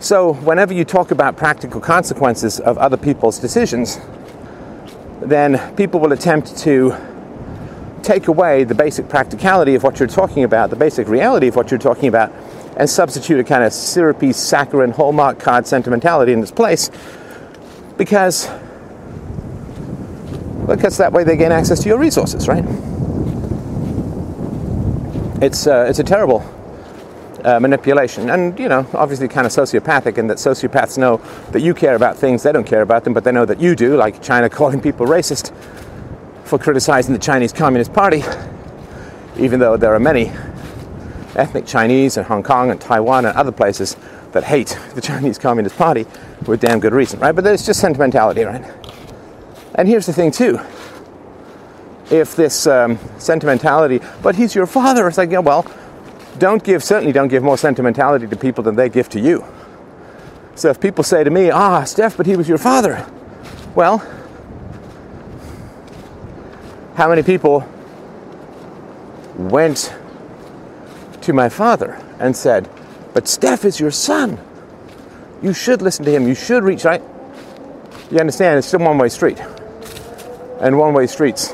So, 0.00 0.34
whenever 0.34 0.74
you 0.74 0.84
talk 0.84 1.12
about 1.12 1.36
practical 1.36 1.80
consequences 1.80 2.58
of 2.58 2.76
other 2.76 2.96
people's 2.96 3.38
decisions, 3.38 4.00
then 5.20 5.74
people 5.76 6.00
will 6.00 6.12
attempt 6.12 6.56
to 6.58 6.96
take 8.02 8.26
away 8.26 8.64
the 8.64 8.74
basic 8.74 9.08
practicality 9.08 9.76
of 9.76 9.84
what 9.84 10.00
you're 10.00 10.08
talking 10.08 10.42
about, 10.42 10.70
the 10.70 10.76
basic 10.76 11.06
reality 11.06 11.46
of 11.46 11.54
what 11.54 11.70
you're 11.70 11.78
talking 11.78 12.08
about, 12.08 12.32
and 12.76 12.88
substitute 12.88 13.40
a 13.40 13.44
kind 13.44 13.64
of 13.64 13.72
syrupy, 13.72 14.32
saccharine, 14.32 14.90
hallmark 14.90 15.38
card 15.38 15.66
sentimentality 15.66 16.32
in 16.32 16.40
its 16.40 16.50
place 16.50 16.90
because 17.96 18.48
because 20.66 20.96
that 20.98 21.12
way 21.12 21.24
they 21.24 21.36
gain 21.36 21.52
access 21.52 21.80
to 21.80 21.88
your 21.88 21.98
resources, 21.98 22.48
right? 22.48 22.64
It's, 25.42 25.66
uh, 25.66 25.86
it's 25.88 25.98
a 25.98 26.04
terrible 26.04 26.48
uh, 27.44 27.58
manipulation. 27.58 28.30
And, 28.30 28.56
you 28.58 28.68
know, 28.68 28.86
obviously 28.94 29.26
kind 29.26 29.44
of 29.44 29.52
sociopathic 29.52 30.18
in 30.18 30.28
that 30.28 30.36
sociopaths 30.36 30.98
know 30.98 31.20
that 31.50 31.60
you 31.60 31.74
care 31.74 31.96
about 31.96 32.16
things, 32.16 32.44
they 32.44 32.52
don't 32.52 32.66
care 32.66 32.82
about 32.82 33.02
them, 33.02 33.12
but 33.12 33.24
they 33.24 33.32
know 33.32 33.44
that 33.44 33.60
you 33.60 33.74
do, 33.74 33.96
like 33.96 34.22
China 34.22 34.48
calling 34.48 34.80
people 34.80 35.06
racist 35.06 35.52
for 36.44 36.58
criticizing 36.58 37.12
the 37.12 37.18
Chinese 37.18 37.52
Communist 37.52 37.92
Party, 37.92 38.22
even 39.36 39.58
though 39.58 39.76
there 39.76 39.92
are 39.92 40.00
many 40.00 40.32
ethnic 41.36 41.66
Chinese 41.66 42.16
in 42.16 42.24
Hong 42.24 42.42
Kong 42.42 42.70
and 42.70 42.80
Taiwan 42.80 43.24
and 43.24 43.36
other 43.36 43.52
places 43.52 43.96
that 44.32 44.44
hate 44.44 44.78
the 44.94 45.00
Chinese 45.00 45.38
Communist 45.38 45.76
Party 45.76 46.06
with 46.46 46.60
damn 46.60 46.80
good 46.80 46.92
reason, 46.92 47.20
right? 47.20 47.32
But 47.32 47.44
there's 47.44 47.64
just 47.64 47.80
sentimentality, 47.80 48.42
right? 48.42 48.64
And 49.74 49.88
here's 49.88 50.06
the 50.06 50.12
thing, 50.12 50.30
too. 50.30 50.60
If 52.10 52.36
this 52.36 52.66
um, 52.66 52.98
sentimentality, 53.18 54.00
but 54.22 54.36
he's 54.36 54.54
your 54.54 54.66
father, 54.66 55.08
it's 55.08 55.18
like, 55.18 55.30
yeah, 55.30 55.38
well, 55.38 55.66
don't 56.38 56.62
give, 56.62 56.82
certainly 56.82 57.12
don't 57.12 57.28
give 57.28 57.42
more 57.42 57.56
sentimentality 57.56 58.26
to 58.26 58.36
people 58.36 58.64
than 58.64 58.76
they 58.76 58.88
give 58.88 59.08
to 59.10 59.20
you. 59.20 59.44
So 60.54 60.68
if 60.68 60.80
people 60.80 61.04
say 61.04 61.24
to 61.24 61.30
me, 61.30 61.50
ah, 61.50 61.84
Steph, 61.84 62.16
but 62.16 62.26
he 62.26 62.36
was 62.36 62.48
your 62.48 62.58
father, 62.58 63.06
well, 63.74 63.98
how 66.94 67.08
many 67.08 67.22
people 67.22 67.66
went 69.36 69.94
to 71.22 71.32
my 71.32 71.48
father 71.48 72.00
and 72.18 72.36
said, 72.36 72.68
But 73.14 73.28
Steph 73.28 73.64
is 73.64 73.80
your 73.80 73.90
son. 73.90 74.38
You 75.42 75.52
should 75.52 75.82
listen 75.82 76.04
to 76.04 76.10
him. 76.10 76.28
You 76.28 76.34
should 76.34 76.62
reach 76.62 76.86
out. 76.86 77.02
You 78.10 78.18
understand? 78.18 78.58
It's 78.58 78.68
still 78.68 78.80
one 78.80 78.98
way 78.98 79.08
street. 79.08 79.40
And 80.60 80.78
one 80.78 80.94
way 80.94 81.06
streets 81.06 81.52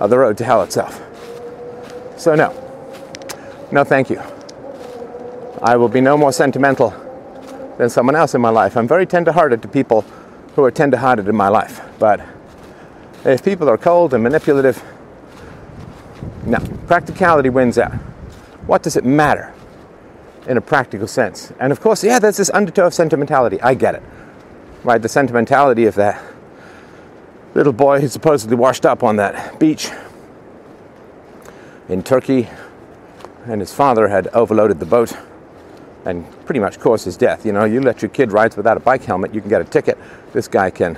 are 0.00 0.08
the 0.08 0.18
road 0.18 0.38
to 0.38 0.44
hell 0.44 0.62
itself. 0.62 1.00
So, 2.16 2.34
no. 2.34 2.56
No, 3.70 3.84
thank 3.84 4.10
you. 4.10 4.20
I 5.62 5.76
will 5.76 5.88
be 5.88 6.00
no 6.00 6.16
more 6.16 6.32
sentimental 6.32 6.90
than 7.78 7.88
someone 7.90 8.16
else 8.16 8.34
in 8.34 8.40
my 8.40 8.48
life. 8.48 8.76
I'm 8.76 8.88
very 8.88 9.06
tender 9.06 9.32
hearted 9.32 9.62
to 9.62 9.68
people 9.68 10.02
who 10.54 10.64
are 10.64 10.70
tender 10.70 10.96
hearted 10.96 11.28
in 11.28 11.36
my 11.36 11.48
life. 11.48 11.80
But 11.98 12.20
if 13.24 13.44
people 13.44 13.68
are 13.68 13.78
cold 13.78 14.14
and 14.14 14.22
manipulative, 14.22 14.82
no, 16.44 16.58
practicality 16.86 17.50
wins 17.50 17.78
out. 17.78 17.92
What 18.70 18.84
does 18.84 18.94
it 18.94 19.04
matter 19.04 19.52
in 20.46 20.56
a 20.56 20.60
practical 20.60 21.08
sense? 21.08 21.52
And 21.58 21.72
of 21.72 21.80
course, 21.80 22.04
yeah, 22.04 22.20
there's 22.20 22.36
this 22.36 22.50
undertow 22.50 22.86
of 22.86 22.94
sentimentality. 22.94 23.60
I 23.60 23.74
get 23.74 23.96
it. 23.96 24.02
Right? 24.84 25.02
The 25.02 25.08
sentimentality 25.08 25.86
of 25.86 25.96
that 25.96 26.22
little 27.56 27.72
boy 27.72 28.00
who 28.00 28.06
supposedly 28.06 28.54
washed 28.54 28.86
up 28.86 29.02
on 29.02 29.16
that 29.16 29.58
beach 29.58 29.90
in 31.88 32.04
Turkey, 32.04 32.48
and 33.44 33.60
his 33.60 33.74
father 33.74 34.06
had 34.06 34.28
overloaded 34.28 34.78
the 34.78 34.86
boat 34.86 35.18
and 36.04 36.24
pretty 36.46 36.60
much 36.60 36.78
caused 36.78 37.06
his 37.06 37.16
death. 37.16 37.44
You 37.44 37.50
know, 37.50 37.64
you 37.64 37.80
let 37.80 38.02
your 38.02 38.10
kid 38.10 38.30
ride 38.30 38.56
without 38.56 38.76
a 38.76 38.80
bike 38.80 39.02
helmet, 39.02 39.34
you 39.34 39.40
can 39.40 39.50
get 39.50 39.60
a 39.60 39.64
ticket. 39.64 39.98
This 40.32 40.46
guy 40.46 40.70
can 40.70 40.96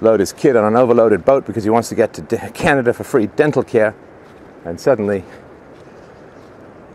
load 0.00 0.18
his 0.18 0.32
kid 0.32 0.56
on 0.56 0.64
an 0.64 0.74
overloaded 0.74 1.24
boat 1.24 1.46
because 1.46 1.62
he 1.62 1.70
wants 1.70 1.90
to 1.90 1.94
get 1.94 2.12
to 2.14 2.50
Canada 2.54 2.92
for 2.92 3.04
free 3.04 3.28
dental 3.28 3.62
care, 3.62 3.94
and 4.64 4.80
suddenly 4.80 5.22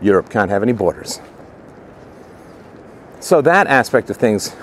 Europe 0.00 0.30
can't 0.30 0.50
have 0.50 0.62
any 0.62 0.72
borders. 0.72 1.20
So 3.20 3.40
that 3.42 3.66
aspect 3.66 4.10
of 4.10 4.16
things 4.16 4.54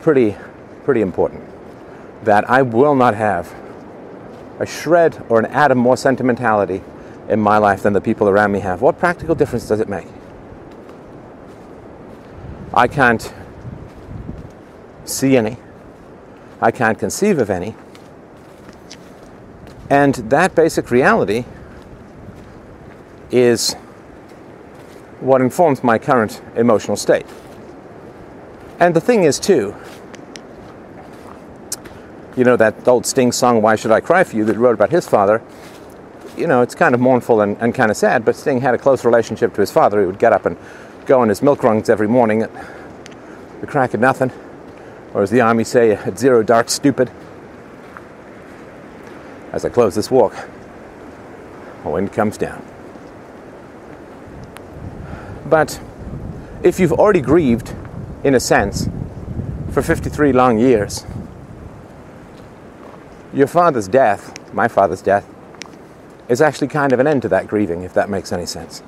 pretty 0.00 0.36
pretty 0.84 1.00
important. 1.00 1.42
That 2.24 2.48
I 2.48 2.62
will 2.62 2.94
not 2.94 3.14
have 3.14 3.52
a 4.60 4.66
shred 4.66 5.24
or 5.28 5.38
an 5.38 5.46
atom 5.46 5.78
more 5.78 5.96
sentimentality 5.96 6.82
in 7.28 7.40
my 7.40 7.58
life 7.58 7.82
than 7.82 7.92
the 7.92 8.00
people 8.00 8.28
around 8.28 8.52
me 8.52 8.60
have. 8.60 8.82
What 8.82 8.98
practical 8.98 9.34
difference 9.34 9.66
does 9.66 9.80
it 9.80 9.88
make? 9.88 10.06
I 12.72 12.86
can't 12.86 13.32
see 15.04 15.36
any. 15.36 15.56
I 16.60 16.70
can't 16.70 16.98
conceive 16.98 17.38
of 17.38 17.50
any. 17.50 17.74
And 19.90 20.14
that 20.30 20.54
basic 20.54 20.90
reality 20.90 21.44
is 23.30 23.76
what 25.20 25.40
informs 25.40 25.82
my 25.82 25.98
current 25.98 26.42
emotional 26.56 26.96
state. 26.96 27.26
And 28.78 28.94
the 28.94 29.00
thing 29.00 29.24
is, 29.24 29.40
too, 29.40 29.74
you 32.36 32.44
know, 32.44 32.56
that 32.56 32.86
old 32.86 33.06
Sting 33.06 33.32
song, 33.32 33.62
Why 33.62 33.76
Should 33.76 33.90
I 33.90 34.00
Cry 34.00 34.24
For 34.24 34.36
You, 34.36 34.44
that 34.44 34.56
wrote 34.56 34.74
about 34.74 34.90
his 34.90 35.08
father, 35.08 35.42
you 36.36 36.46
know, 36.46 36.60
it's 36.60 36.74
kind 36.74 36.94
of 36.94 37.00
mournful 37.00 37.40
and, 37.40 37.56
and 37.60 37.74
kind 37.74 37.90
of 37.90 37.96
sad, 37.96 38.24
but 38.24 38.36
Sting 38.36 38.60
had 38.60 38.74
a 38.74 38.78
close 38.78 39.04
relationship 39.04 39.54
to 39.54 39.60
his 39.62 39.70
father. 39.70 40.00
He 40.00 40.06
would 40.06 40.18
get 40.18 40.34
up 40.34 40.44
and 40.44 40.58
go 41.06 41.20
on 41.20 41.30
his 41.30 41.40
milk 41.40 41.62
runs 41.62 41.88
every 41.88 42.08
morning 42.08 42.42
at 42.42 42.50
the 43.62 43.66
crack 43.66 43.94
of 43.94 44.00
nothing, 44.00 44.30
or 45.14 45.22
as 45.22 45.30
the 45.30 45.40
army 45.40 45.64
say, 45.64 45.92
at 45.92 46.18
zero 46.18 46.42
dark 46.42 46.68
stupid. 46.68 47.10
As 49.52 49.64
I 49.64 49.70
close 49.70 49.94
this 49.94 50.10
walk, 50.10 50.34
the 51.82 51.88
wind 51.88 52.12
comes 52.12 52.36
down. 52.36 52.62
But 55.48 55.80
if 56.62 56.80
you've 56.80 56.92
already 56.92 57.20
grieved, 57.20 57.74
in 58.24 58.34
a 58.34 58.40
sense, 58.40 58.88
for 59.70 59.82
53 59.82 60.32
long 60.32 60.58
years, 60.58 61.06
your 63.32 63.46
father's 63.46 63.86
death, 63.86 64.32
my 64.52 64.66
father's 64.66 65.02
death, 65.02 65.28
is 66.28 66.40
actually 66.40 66.68
kind 66.68 66.92
of 66.92 66.98
an 66.98 67.06
end 67.06 67.22
to 67.22 67.28
that 67.28 67.46
grieving, 67.46 67.82
if 67.82 67.94
that 67.94 68.10
makes 68.10 68.32
any 68.32 68.46
sense. 68.46 68.82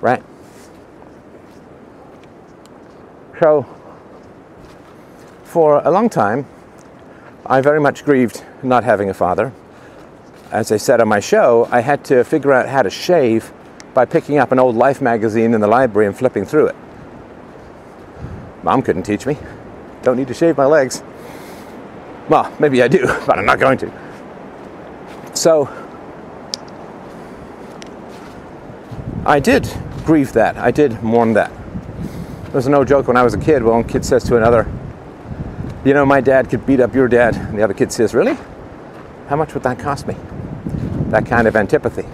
Right? 0.00 0.22
So, 3.38 3.66
for 5.44 5.80
a 5.84 5.90
long 5.90 6.08
time, 6.08 6.46
I 7.46 7.60
very 7.60 7.80
much 7.80 8.04
grieved 8.04 8.44
not 8.62 8.84
having 8.84 9.08
a 9.08 9.14
father. 9.14 9.52
As 10.50 10.72
I 10.72 10.76
said 10.76 11.00
on 11.00 11.08
my 11.08 11.20
show, 11.20 11.68
I 11.70 11.80
had 11.80 12.04
to 12.06 12.24
figure 12.24 12.52
out 12.52 12.68
how 12.68 12.82
to 12.82 12.90
shave 12.90 13.52
by 13.94 14.04
picking 14.04 14.38
up 14.38 14.52
an 14.52 14.58
old 14.58 14.76
Life 14.76 15.00
magazine 15.00 15.54
in 15.54 15.60
the 15.60 15.66
library 15.66 16.06
and 16.06 16.16
flipping 16.16 16.44
through 16.44 16.68
it. 16.68 16.76
Mom 18.62 18.82
couldn't 18.82 19.02
teach 19.02 19.26
me. 19.26 19.36
Don't 20.02 20.16
need 20.16 20.28
to 20.28 20.34
shave 20.34 20.56
my 20.56 20.66
legs. 20.66 21.02
Well, 22.28 22.54
maybe 22.60 22.82
I 22.82 22.88
do, 22.88 23.06
but 23.26 23.38
I'm 23.38 23.46
not 23.46 23.58
going 23.58 23.78
to. 23.78 23.92
So, 25.34 25.68
I 29.24 29.40
did 29.40 29.68
grieve 30.04 30.32
that. 30.34 30.56
I 30.56 30.70
did 30.70 31.02
mourn 31.02 31.32
that. 31.34 31.52
It 32.46 32.54
was 32.54 32.68
no 32.68 32.84
joke 32.84 33.06
when 33.06 33.16
I 33.16 33.22
was 33.22 33.34
a 33.34 33.38
kid. 33.38 33.62
One 33.62 33.84
kid 33.84 34.04
says 34.04 34.24
to 34.24 34.36
another, 34.36 34.70
You 35.84 35.94
know, 35.94 36.04
my 36.04 36.20
dad 36.20 36.48
could 36.50 36.66
beat 36.66 36.80
up 36.80 36.94
your 36.94 37.08
dad. 37.08 37.36
And 37.36 37.58
the 37.58 37.62
other 37.62 37.74
kid 37.74 37.92
says, 37.92 38.14
Really? 38.14 38.36
How 39.28 39.36
much 39.36 39.54
would 39.54 39.62
that 39.62 39.78
cost 39.78 40.06
me? 40.06 40.16
That 41.10 41.26
kind 41.26 41.46
of 41.46 41.54
antipathy 41.54 42.06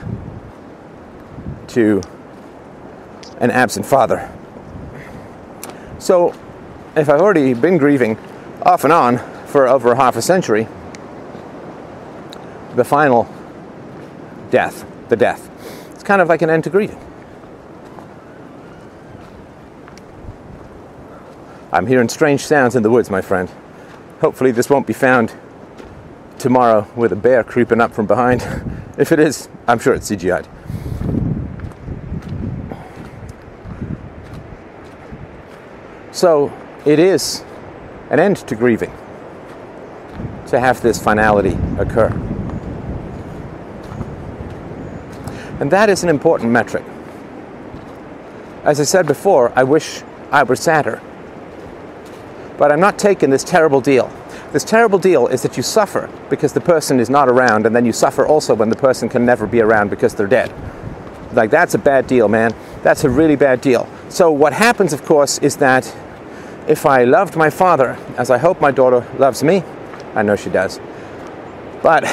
to 1.76 2.00
an 3.36 3.50
absent 3.50 3.84
father. 3.84 4.32
So, 5.98 6.30
if 6.96 7.10
I've 7.10 7.20
already 7.20 7.52
been 7.52 7.76
grieving 7.76 8.16
off 8.62 8.84
and 8.84 8.92
on 8.94 9.18
for 9.46 9.68
over 9.68 9.94
half 9.94 10.16
a 10.16 10.22
century, 10.22 10.66
the 12.76 12.84
final 12.84 13.28
death, 14.50 14.86
the 15.10 15.16
death, 15.16 15.50
it's 15.92 16.02
kind 16.02 16.22
of 16.22 16.28
like 16.28 16.40
an 16.40 16.48
end 16.48 16.64
to 16.64 16.70
grieving. 16.70 16.98
I'm 21.72 21.86
hearing 21.86 22.08
strange 22.08 22.40
sounds 22.40 22.74
in 22.74 22.82
the 22.82 22.90
woods, 22.90 23.10
my 23.10 23.20
friend. 23.20 23.50
Hopefully, 24.22 24.50
this 24.50 24.70
won't 24.70 24.86
be 24.86 24.94
found 24.94 25.34
tomorrow 26.38 26.88
with 26.96 27.12
a 27.12 27.16
bear 27.16 27.44
creeping 27.44 27.82
up 27.82 27.92
from 27.92 28.06
behind. 28.06 28.40
if 28.96 29.12
it 29.12 29.20
is, 29.20 29.50
I'm 29.68 29.78
sure 29.78 29.92
it's 29.92 30.10
CGI'd. 30.10 30.48
So, 36.16 36.50
it 36.86 36.98
is 36.98 37.44
an 38.08 38.18
end 38.18 38.38
to 38.48 38.54
grieving 38.54 38.90
to 40.46 40.58
have 40.58 40.80
this 40.80 40.98
finality 40.98 41.58
occur. 41.78 42.08
And 45.60 45.70
that 45.70 45.90
is 45.90 46.04
an 46.04 46.08
important 46.08 46.52
metric. 46.52 46.84
As 48.64 48.80
I 48.80 48.84
said 48.84 49.06
before, 49.06 49.52
I 49.54 49.64
wish 49.64 50.02
I 50.30 50.42
were 50.44 50.56
sadder. 50.56 51.02
But 52.56 52.72
I'm 52.72 52.80
not 52.80 52.98
taking 52.98 53.28
this 53.28 53.44
terrible 53.44 53.82
deal. 53.82 54.10
This 54.52 54.64
terrible 54.64 54.98
deal 54.98 55.26
is 55.26 55.42
that 55.42 55.58
you 55.58 55.62
suffer 55.62 56.08
because 56.30 56.54
the 56.54 56.62
person 56.62 56.98
is 56.98 57.10
not 57.10 57.28
around, 57.28 57.66
and 57.66 57.76
then 57.76 57.84
you 57.84 57.92
suffer 57.92 58.26
also 58.26 58.54
when 58.54 58.70
the 58.70 58.76
person 58.76 59.10
can 59.10 59.26
never 59.26 59.46
be 59.46 59.60
around 59.60 59.90
because 59.90 60.14
they're 60.14 60.26
dead. 60.26 60.50
Like, 61.34 61.50
that's 61.50 61.74
a 61.74 61.78
bad 61.78 62.06
deal, 62.06 62.26
man. 62.26 62.54
That's 62.82 63.04
a 63.04 63.10
really 63.10 63.36
bad 63.36 63.60
deal. 63.60 63.86
So, 64.08 64.30
what 64.30 64.54
happens, 64.54 64.94
of 64.94 65.04
course, 65.04 65.38
is 65.40 65.56
that 65.56 65.94
if 66.68 66.84
I 66.84 67.04
loved 67.04 67.36
my 67.36 67.50
father, 67.50 67.96
as 68.18 68.30
I 68.30 68.38
hope 68.38 68.60
my 68.60 68.70
daughter 68.70 69.06
loves 69.18 69.42
me, 69.44 69.62
I 70.14 70.22
know 70.22 70.36
she 70.36 70.50
does, 70.50 70.80
but 71.82 72.04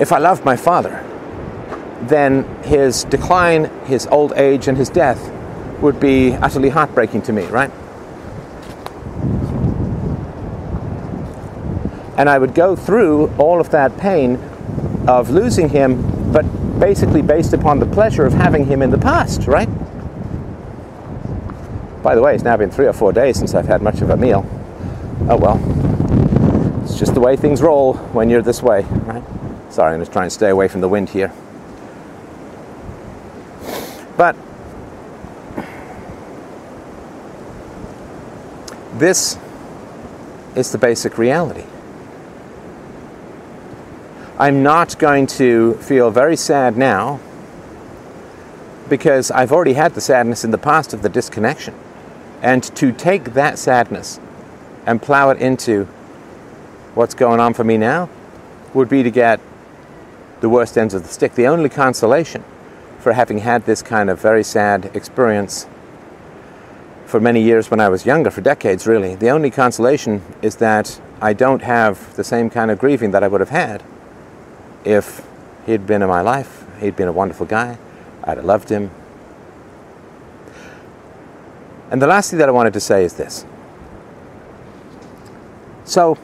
if 0.00 0.12
I 0.12 0.18
loved 0.18 0.44
my 0.44 0.56
father, 0.56 1.04
then 2.02 2.44
his 2.62 3.04
decline, 3.04 3.66
his 3.84 4.06
old 4.08 4.32
age, 4.32 4.68
and 4.68 4.76
his 4.76 4.88
death 4.88 5.30
would 5.80 6.00
be 6.00 6.32
utterly 6.34 6.70
heartbreaking 6.70 7.22
to 7.22 7.32
me, 7.32 7.44
right? 7.46 7.70
And 12.16 12.28
I 12.28 12.38
would 12.38 12.54
go 12.54 12.74
through 12.74 13.28
all 13.38 13.60
of 13.60 13.70
that 13.70 13.96
pain 13.96 14.36
of 15.06 15.30
losing 15.30 15.68
him, 15.68 16.32
but 16.32 16.42
basically 16.80 17.22
based 17.22 17.52
upon 17.52 17.78
the 17.78 17.86
pleasure 17.86 18.26
of 18.26 18.32
having 18.32 18.66
him 18.66 18.82
in 18.82 18.90
the 18.90 18.98
past, 18.98 19.46
right? 19.46 19.68
By 22.02 22.14
the 22.14 22.22
way, 22.22 22.34
it's 22.34 22.44
now 22.44 22.56
been 22.56 22.70
three 22.70 22.86
or 22.86 22.92
four 22.92 23.12
days 23.12 23.38
since 23.38 23.54
I've 23.54 23.66
had 23.66 23.82
much 23.82 24.00
of 24.00 24.10
a 24.10 24.16
meal. 24.16 24.46
Oh 25.28 25.36
well. 25.36 25.58
It's 26.84 26.98
just 26.98 27.14
the 27.14 27.20
way 27.20 27.36
things 27.36 27.60
roll 27.60 27.94
when 28.14 28.30
you're 28.30 28.42
this 28.42 28.62
way, 28.62 28.82
right? 28.82 29.22
Sorry, 29.70 29.94
I'm 29.94 30.00
just 30.00 30.12
trying 30.12 30.28
to 30.28 30.34
stay 30.34 30.48
away 30.48 30.68
from 30.68 30.80
the 30.80 30.88
wind 30.88 31.10
here. 31.10 31.32
But 34.16 34.36
this 38.94 39.38
is 40.56 40.72
the 40.72 40.78
basic 40.78 41.18
reality. 41.18 41.64
I'm 44.38 44.62
not 44.62 44.98
going 44.98 45.26
to 45.26 45.74
feel 45.74 46.10
very 46.10 46.36
sad 46.36 46.76
now 46.76 47.20
because 48.88 49.30
I've 49.30 49.52
already 49.52 49.74
had 49.74 49.94
the 49.94 50.00
sadness 50.00 50.44
in 50.44 50.52
the 50.52 50.58
past 50.58 50.94
of 50.94 51.02
the 51.02 51.08
disconnection. 51.08 51.74
And 52.42 52.62
to 52.76 52.92
take 52.92 53.34
that 53.34 53.58
sadness 53.58 54.20
and 54.86 55.02
plow 55.02 55.30
it 55.30 55.38
into 55.38 55.84
what's 56.94 57.14
going 57.14 57.40
on 57.40 57.54
for 57.54 57.64
me 57.64 57.76
now 57.76 58.08
would 58.74 58.88
be 58.88 59.02
to 59.02 59.10
get 59.10 59.40
the 60.40 60.48
worst 60.48 60.78
ends 60.78 60.94
of 60.94 61.02
the 61.02 61.08
stick. 61.08 61.34
The 61.34 61.46
only 61.46 61.68
consolation 61.68 62.44
for 62.98 63.12
having 63.12 63.38
had 63.38 63.64
this 63.64 63.82
kind 63.82 64.10
of 64.10 64.20
very 64.20 64.44
sad 64.44 64.90
experience 64.94 65.66
for 67.06 67.20
many 67.20 67.42
years 67.42 67.70
when 67.70 67.80
I 67.80 67.88
was 67.88 68.04
younger, 68.04 68.30
for 68.30 68.42
decades 68.42 68.86
really, 68.86 69.14
the 69.14 69.30
only 69.30 69.50
consolation 69.50 70.22
is 70.42 70.56
that 70.56 71.00
I 71.22 71.32
don't 71.32 71.62
have 71.62 72.14
the 72.16 72.24
same 72.24 72.50
kind 72.50 72.70
of 72.70 72.78
grieving 72.78 73.12
that 73.12 73.24
I 73.24 73.28
would 73.28 73.40
have 73.40 73.48
had 73.48 73.82
if 74.84 75.26
he'd 75.64 75.86
been 75.86 76.02
in 76.02 76.08
my 76.08 76.20
life. 76.20 76.66
He'd 76.80 76.96
been 76.96 77.08
a 77.08 77.12
wonderful 77.12 77.46
guy. 77.46 77.78
I'd 78.24 78.36
have 78.36 78.44
loved 78.44 78.68
him. 78.68 78.90
And 81.90 82.02
the 82.02 82.06
last 82.06 82.30
thing 82.30 82.38
that 82.38 82.48
I 82.48 82.52
wanted 82.52 82.72
to 82.74 82.80
say 82.80 83.04
is 83.04 83.14
this. 83.14 83.44
So, 85.84 86.18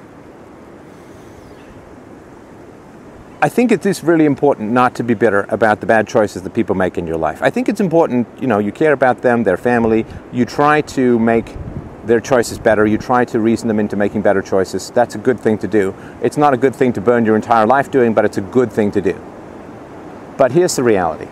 I 3.41 3.49
think 3.51 3.73
it 3.73 3.85
is 3.85 4.03
really 4.03 4.25
important 4.25 4.73
not 4.73 4.95
to 4.95 5.03
be 5.03 5.13
bitter 5.13 5.47
about 5.51 5.81
the 5.81 5.87
bad 5.87 6.09
choices 6.09 6.43
that 6.43 6.55
people 6.55 6.75
make 6.75 6.97
in 6.97 7.07
your 7.07 7.19
life. 7.19 7.43
I 7.43 7.51
think 7.51 7.69
it's 7.69 7.81
important, 7.81 8.27
you 8.41 8.47
know, 8.47 8.59
you 8.59 8.73
care 8.73 8.93
about 8.93 9.21
them, 9.21 9.45
their 9.45 9.59
family, 9.59 10.07
you 10.33 10.47
try 10.47 10.81
to 10.81 11.19
make 11.19 11.55
their 12.07 12.21
choices 12.21 12.59
better, 12.59 12.87
you 12.87 12.99
try 12.99 13.25
to 13.27 13.41
reason 13.41 13.69
them 13.69 13.81
into 13.81 13.97
making 13.97 14.23
better 14.23 14.43
choices. 14.43 14.91
That's 14.91 15.15
a 15.15 15.19
good 15.19 15.39
thing 15.39 15.59
to 15.59 15.69
do. 15.69 15.95
It's 16.23 16.37
not 16.37 16.55
a 16.55 16.57
good 16.57 16.75
thing 16.75 16.93
to 16.95 17.01
burn 17.01 17.25
your 17.25 17.37
entire 17.37 17.67
life 17.67 17.91
doing, 17.91 18.15
but 18.15 18.25
it's 18.25 18.39
a 18.39 18.43
good 18.43 18.73
thing 18.73 18.91
to 18.93 19.03
do. 19.03 19.23
But 20.37 20.53
here's 20.53 20.77
the 20.77 20.83
reality 20.83 21.29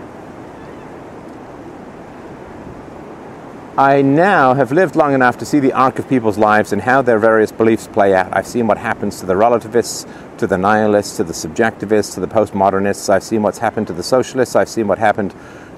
I 3.77 4.03
now 4.03 4.53
have 4.53 4.71
lived 4.71 4.97
long 4.97 5.15
enough 5.15 5.39
to 5.39 5.47
see 5.47 5.59
the 5.59 5.73
arc 5.73 5.99
of 5.99 6.07
people's 6.07 6.37
lives 6.37 6.75
and 6.75 6.83
how 6.83 7.01
their 7.01 7.19
various 7.19 7.51
beliefs 7.51 7.87
play 7.87 8.15
out. 8.15 8.29
I've 8.37 8.47
seen 8.47 8.67
what 8.67 8.77
happens 8.77 9.21
to 9.21 9.27
the 9.27 9.35
relativists, 9.35 10.07
to 10.37 10.47
the 10.47 10.59
nihilists, 10.59 11.17
to 11.17 11.25
the 11.25 11.33
subjectivists, 11.33 12.13
to 12.15 12.21
the 12.21 12.27
postmodernists. 12.27 13.09
I've 13.09 13.23
seen 13.23 13.43
what's 13.43 13.59
happened 13.59 13.87
to 13.87 13.95
the 13.95 14.03
socialists. 14.03 14.57
I've 14.57 14.69
seen 14.69 14.89
what 14.89 14.99
happened 14.99 15.35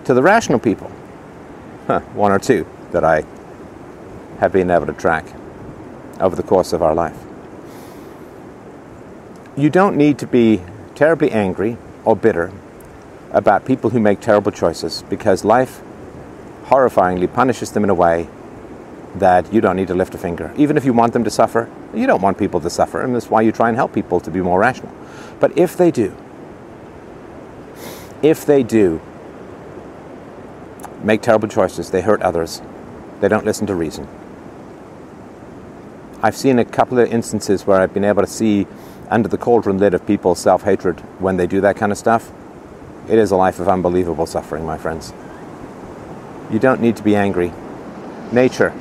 to 0.07 0.15
the 0.15 0.23
rational 0.25 0.59
people. 0.59 0.91
Huh, 1.87 2.01
one 2.15 2.33
or 2.33 2.41
two 2.41 2.67
that 2.91 3.05
I 3.05 3.25
have 4.41 4.51
been 4.51 4.73
able 4.73 4.87
to 4.87 4.93
track 4.93 5.27
over 6.19 6.35
the 6.35 6.43
course 6.43 6.73
of 6.73 6.83
our 6.83 6.97
life. 6.97 7.17
You 9.57 9.71
don't 9.71 9.97
need 9.97 10.19
to 10.19 10.27
be 10.27 10.63
terribly 10.97 11.31
angry 11.31 11.77
or 12.05 12.17
bitter 12.17 12.51
about 13.31 13.65
people 13.65 13.91
who 13.91 14.01
make 14.01 14.21
terrible 14.21 14.51
choices 14.51 15.05
because 15.09 15.45
life 15.45 15.81
horrifyingly 16.65 17.33
punishes 17.33 17.73
them 17.73 17.85
in 17.85 17.91
a 17.91 17.95
way 17.95 18.29
that 19.17 19.53
you 19.53 19.61
don't 19.61 19.77
need 19.77 19.89
to 19.89 19.95
lift 19.95 20.15
a 20.15 20.19
finger. 20.19 20.53
Even 20.57 20.77
if 20.77 20.85
you 20.85 20.93
want 20.93 21.13
them 21.13 21.25
to 21.25 21.31
suffer, 21.31 21.71
you 21.95 22.07
don't 22.07 22.23
want 22.23 22.37
people 22.37 22.61
to 22.61 22.71
suffer, 22.71 23.03
and 23.03 23.15
that's 23.15 23.31
why 23.31 23.43
you 23.43 23.53
try 23.53 23.69
and 23.69 23.77
help 23.77 23.93
people 23.93 24.21
to 24.21 24.31
be 24.31 24.41
more 24.41 24.59
rational. 24.59 24.93
But 25.41 25.57
if 25.57 25.77
they 25.77 25.91
do, 25.91 26.17
if 28.23 28.45
they 28.45 28.63
do 28.63 29.01
make 31.03 31.23
terrible 31.23 31.49
choices, 31.49 31.91
they 31.91 32.01
hurt 32.01 32.23
others, 32.23 32.63
they 33.21 33.29
don't 33.29 33.45
listen 33.45 33.67
to 33.67 33.75
reason. 33.75 34.09
I've 36.23 36.37
seen 36.37 36.59
a 36.59 36.65
couple 36.65 36.99
of 36.99 37.13
instances 37.13 37.67
where 37.67 37.81
I've 37.81 37.93
been 37.93 38.05
able 38.05 38.23
to 38.23 38.29
see 38.29 38.67
under 39.11 39.29
the 39.29 39.37
cauldron 39.37 39.79
lid 39.79 39.93
of 39.93 40.07
people's 40.07 40.41
self 40.41 40.63
hatred 40.63 41.01
when 41.21 41.37
they 41.37 41.47
do 41.47 41.61
that 41.61 41.77
kind 41.77 41.93
of 41.93 41.99
stuff. 41.99 42.33
It 43.09 43.19
is 43.19 43.31
a 43.31 43.37
life 43.37 43.61
of 43.61 43.69
unbelievable 43.69 44.25
suffering, 44.25 44.65
my 44.65 44.79
friends. 44.79 45.13
You 46.51 46.59
don't 46.59 46.81
need 46.81 46.97
to 46.97 47.03
be 47.03 47.17
angry. 47.17 47.53
Nature 48.33 48.73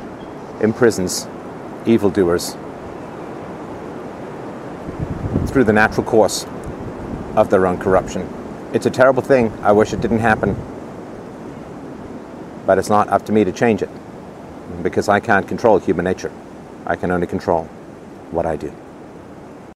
imprisons 0.61 1.27
evildoers. 1.85 2.55
through 5.53 5.63
the 5.63 5.73
natural 5.73 6.03
course 6.03 6.45
of 7.35 7.51
their 7.51 7.67
own 7.67 7.77
corruption. 7.77 8.27
It's 8.73 8.87
a 8.87 8.89
terrible 8.89 9.21
thing. 9.21 9.51
I 9.61 9.71
wish 9.71 9.93
it 9.93 10.01
didn't 10.01 10.19
happen. 10.19 10.55
But 12.65 12.79
it's 12.79 12.89
not 12.89 13.07
up 13.09 13.25
to 13.27 13.31
me 13.31 13.43
to 13.43 13.51
change 13.51 13.83
it 13.83 13.89
because 14.81 15.07
I 15.07 15.19
can't 15.19 15.47
control 15.47 15.77
human 15.77 16.05
nature. 16.05 16.31
I 16.87 16.95
can 16.95 17.11
only 17.11 17.27
control 17.27 17.65
what 18.31 18.47
I 18.47 18.55
do. 18.55 18.73